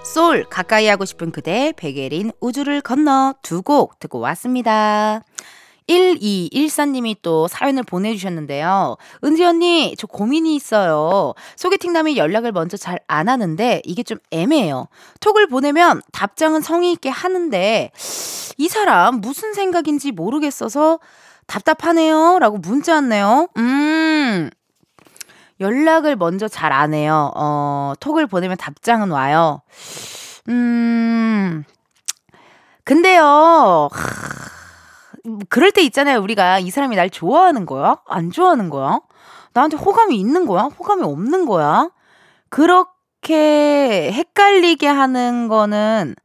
솔 0.03 0.43
가까이 0.49 0.87
하고 0.87 1.05
싶은 1.05 1.31
그대 1.31 1.71
백예린 1.77 2.31
우주를 2.41 2.81
건너 2.81 3.35
두 3.41 3.61
곡 3.61 3.99
듣고 3.99 4.19
왔습니다. 4.19 5.21
1214님이 5.89 7.17
또 7.21 7.47
사연을 7.47 7.83
보내주셨는데요. 7.83 8.97
은지 9.23 9.43
언니, 9.43 9.95
저 9.97 10.07
고민이 10.07 10.55
있어요. 10.55 11.33
소개팅남이 11.55 12.17
연락을 12.17 12.51
먼저 12.51 12.77
잘 12.77 12.99
안 13.07 13.29
하는데 13.29 13.81
이게 13.85 14.01
좀 14.01 14.17
애매해요. 14.31 14.87
톡을 15.19 15.47
보내면 15.47 16.01
답장은 16.13 16.61
성의 16.61 16.91
있게 16.93 17.09
하는데 17.09 17.91
이 18.57 18.67
사람 18.69 19.21
무슨 19.21 19.53
생각인지 19.53 20.11
모르겠어서 20.11 20.99
답답하네요. 21.47 22.39
라고 22.39 22.57
문자 22.57 22.93
왔네요. 22.95 23.49
음, 23.57 24.49
연락을 25.59 26.15
먼저 26.15 26.47
잘 26.47 26.71
안 26.71 26.93
해요. 26.93 27.31
어, 27.35 27.93
톡을 27.99 28.25
보내면 28.27 28.57
답장은 28.57 29.11
와요. 29.11 29.61
음, 30.49 31.63
근데요, 32.83 33.89
하, 33.91 33.99
그럴 35.49 35.71
때 35.71 35.81
있잖아요. 35.83 36.19
우리가 36.19 36.59
이 36.59 36.69
사람이 36.69 36.95
날 36.95 37.09
좋아하는 37.09 37.65
거야? 37.65 37.97
안 38.07 38.31
좋아하는 38.31 38.69
거야? 38.69 38.99
나한테 39.53 39.77
호감이 39.77 40.15
있는 40.19 40.45
거야? 40.45 40.63
호감이 40.63 41.03
없는 41.03 41.45
거야? 41.45 41.89
그렇게 42.49 44.11
헷갈리게 44.11 44.87
하는 44.87 45.47
거는 45.47 46.15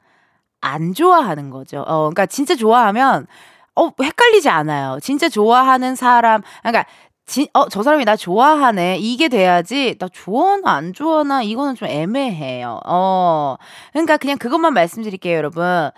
안 0.60 0.94
좋아하는 0.94 1.50
거죠. 1.50 1.80
어, 1.82 2.00
그러니까 2.00 2.26
진짜 2.26 2.56
좋아하면 2.56 3.26
어, 3.76 3.90
헷갈리지 4.02 4.48
않아요. 4.48 4.98
진짜 5.00 5.28
좋아하는 5.28 5.94
사람, 5.94 6.42
그러니까 6.62 6.84
진, 7.26 7.46
어, 7.52 7.68
저 7.68 7.82
사람이 7.82 8.04
나 8.06 8.16
좋아하네. 8.16 8.96
이게 8.98 9.28
돼야지. 9.28 9.96
나 9.98 10.08
좋아하나, 10.08 10.72
안 10.72 10.94
좋아하나, 10.94 11.42
이거는 11.42 11.74
좀 11.74 11.86
애매해요. 11.86 12.80
어. 12.86 13.56
그러니까 13.92 14.16
그냥 14.16 14.38
그것만 14.38 14.72
말씀드릴게요, 14.72 15.36
여러분. 15.36 15.90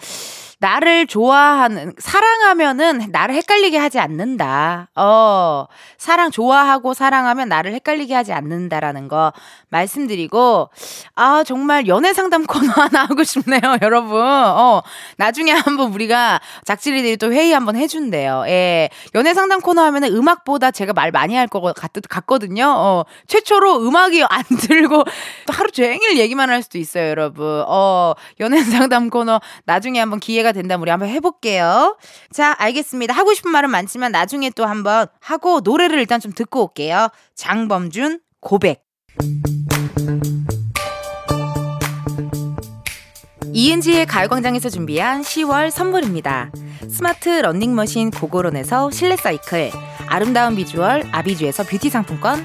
나를 0.61 1.07
좋아하는, 1.07 1.95
사랑하면은 1.99 3.09
나를 3.11 3.35
헷갈리게 3.35 3.79
하지 3.79 3.99
않는다. 3.99 4.91
어. 4.95 5.65
사랑, 5.97 6.31
좋아하고 6.31 6.93
사랑하면 6.93 7.49
나를 7.49 7.73
헷갈리게 7.73 8.15
하지 8.15 8.35
않는다라는 8.35 9.09
거 9.09 9.33
말씀드리고, 9.71 10.69
아, 11.15 11.43
정말 11.45 11.89
연애 11.89 12.13
상담 12.13 12.45
코너 12.45 12.71
하나 12.73 13.05
하고 13.09 13.25
싶네요, 13.25 13.61
여러분. 13.81 14.21
어. 14.23 14.83
나중에 15.17 15.51
한번 15.53 15.93
우리가 15.95 16.41
작질이들이 16.67 17.17
또 17.17 17.33
회의 17.33 17.53
한번 17.53 17.77
해 17.77 17.87
준대요. 17.87 18.45
예. 18.47 18.91
연애 19.15 19.33
상담 19.33 19.61
코너 19.61 19.83
하면은 19.83 20.15
음악보다 20.15 20.71
제가 20.73 20.93
말 20.93 21.11
많이 21.11 21.35
할 21.35 21.49
것 21.51 21.63
같거든요. 22.09 22.65
어. 22.77 23.05
최초로 23.27 23.81
음악이 23.89 24.23
안 24.29 24.43
들고 24.61 25.05
또 25.47 25.53
하루 25.53 25.71
종일 25.73 26.19
얘기만 26.19 26.49
할 26.51 26.63
수도 26.63 26.77
있어요, 26.79 27.09
여러분. 27.09 27.65
어. 27.67 28.13
연애 28.41 28.61
상담 28.63 29.09
코너 29.11 29.41
나중에 29.65 29.99
한번 29.99 30.21
기회가 30.21 30.50
된다면 30.53 30.83
우리 30.83 30.91
한번 30.91 31.09
해볼게요. 31.09 31.97
자, 32.33 32.55
알겠습니다. 32.59 33.15
하고 33.15 33.35
싶은 33.35 33.51
말은 33.51 33.71
많지만 33.71 34.13
나중에 34.13 34.51
또 34.51 34.67
한번 34.67 35.07
하고 35.21 35.61
노래를 35.61 35.99
일단 35.99 36.21
좀 36.21 36.33
듣고 36.33 36.63
올게요. 36.63 37.09
장범준 37.35 38.21
고백. 38.41 38.85
이은지의 43.53 44.07
가요광장에서 44.07 44.69
준비한 44.69 45.23
10월 45.23 45.71
선물입니다. 45.71 46.53
스마트 46.89 47.29
러닝머신 47.29 48.11
고고런에서 48.11 48.91
실내 48.91 49.17
사이클, 49.17 49.71
아름다운 50.07 50.57
비주얼 50.57 51.05
아비주에서 51.13 51.65
뷰티 51.65 51.91
상품권, 51.91 52.45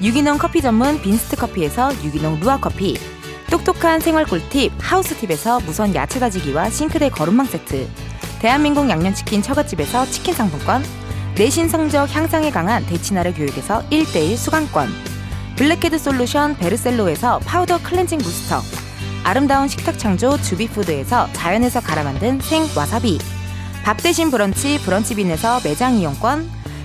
유기농 0.00 0.38
커피 0.38 0.62
전문 0.62 1.00
빈스트 1.02 1.36
커피에서 1.36 1.92
유기농 2.04 2.38
루아 2.40 2.58
커피. 2.58 2.96
똑똑한 3.50 3.98
생활 3.98 4.24
꿀팁 4.24 4.72
하우스팁에서 4.78 5.60
무선 5.60 5.92
야채 5.94 6.20
다지기와 6.20 6.70
싱크대 6.70 7.08
거름망 7.08 7.46
세트. 7.46 7.88
대한민국 8.38 8.88
양념치킨 8.88 9.42
처갓집에서 9.42 10.06
치킨 10.06 10.34
상품권. 10.34 10.84
내신 11.36 11.68
성적 11.68 12.14
향상에 12.14 12.50
강한 12.50 12.86
대치나래 12.86 13.32
교육에서 13.32 13.82
1대1 13.90 14.36
수강권. 14.36 14.88
블랙헤드 15.56 15.98
솔루션 15.98 16.56
베르셀로에서 16.56 17.40
파우더 17.40 17.82
클렌징 17.82 18.18
부스터. 18.18 18.62
아름다운 19.24 19.66
식탁 19.66 19.98
창조 19.98 20.40
주비푸드에서 20.40 21.28
자연에서 21.32 21.80
갈아 21.80 22.04
만든 22.04 22.38
생 22.40 22.62
와사비. 22.76 23.18
밥 23.82 23.96
대신 23.96 24.30
브런치 24.30 24.80
브런치빈에서 24.84 25.60
매장 25.64 25.94
이용권 25.96 26.57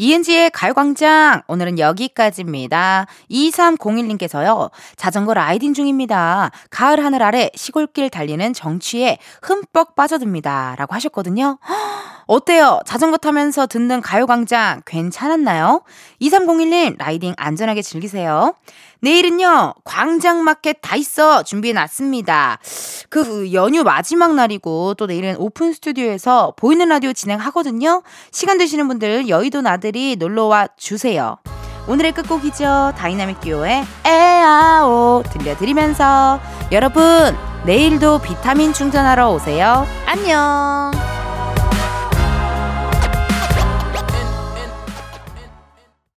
이은지의 0.00 0.48
가요광장 0.52 1.42
오늘은 1.46 1.78
여기까지입니다. 1.78 3.04
2301님께서요. 3.30 4.70
자전거 4.96 5.34
라이딩 5.34 5.74
중입니다. 5.74 6.50
가을 6.70 7.04
하늘 7.04 7.22
아래 7.22 7.50
시골길 7.54 8.08
달리는 8.08 8.54
정취에 8.54 9.18
흠뻑 9.42 9.94
빠져듭니다. 9.96 10.76
라고 10.78 10.94
하셨거든요. 10.94 11.58
어때요? 12.30 12.78
자전거 12.86 13.16
타면서 13.16 13.66
듣는 13.66 14.00
가요광장 14.00 14.82
괜찮았나요? 14.86 15.82
2301님 16.22 16.96
라이딩 16.96 17.34
안전하게 17.36 17.82
즐기세요. 17.82 18.54
내일은요, 19.00 19.74
광장마켓 19.82 20.78
다 20.80 20.94
있어 20.94 21.42
준비해 21.42 21.74
놨습니다. 21.74 22.60
그 23.08 23.52
연휴 23.52 23.82
마지막 23.82 24.36
날이고, 24.36 24.94
또 24.94 25.06
내일은 25.06 25.34
오픈 25.38 25.72
스튜디오에서 25.72 26.54
보이는 26.54 26.88
라디오 26.88 27.12
진행하거든요. 27.12 28.04
시간 28.30 28.58
되시는 28.58 28.86
분들 28.86 29.28
여의도 29.28 29.62
나들이 29.62 30.14
놀러와 30.16 30.68
주세요. 30.76 31.38
오늘의 31.88 32.12
끝곡이죠. 32.12 32.92
다이나믹 32.96 33.40
듀오의 33.40 33.84
AEAO 34.04 35.24
들려드리면서 35.32 36.38
여러분, 36.70 37.36
내일도 37.64 38.20
비타민 38.20 38.72
충전하러 38.72 39.32
오세요. 39.32 39.84
안녕! 40.06 40.92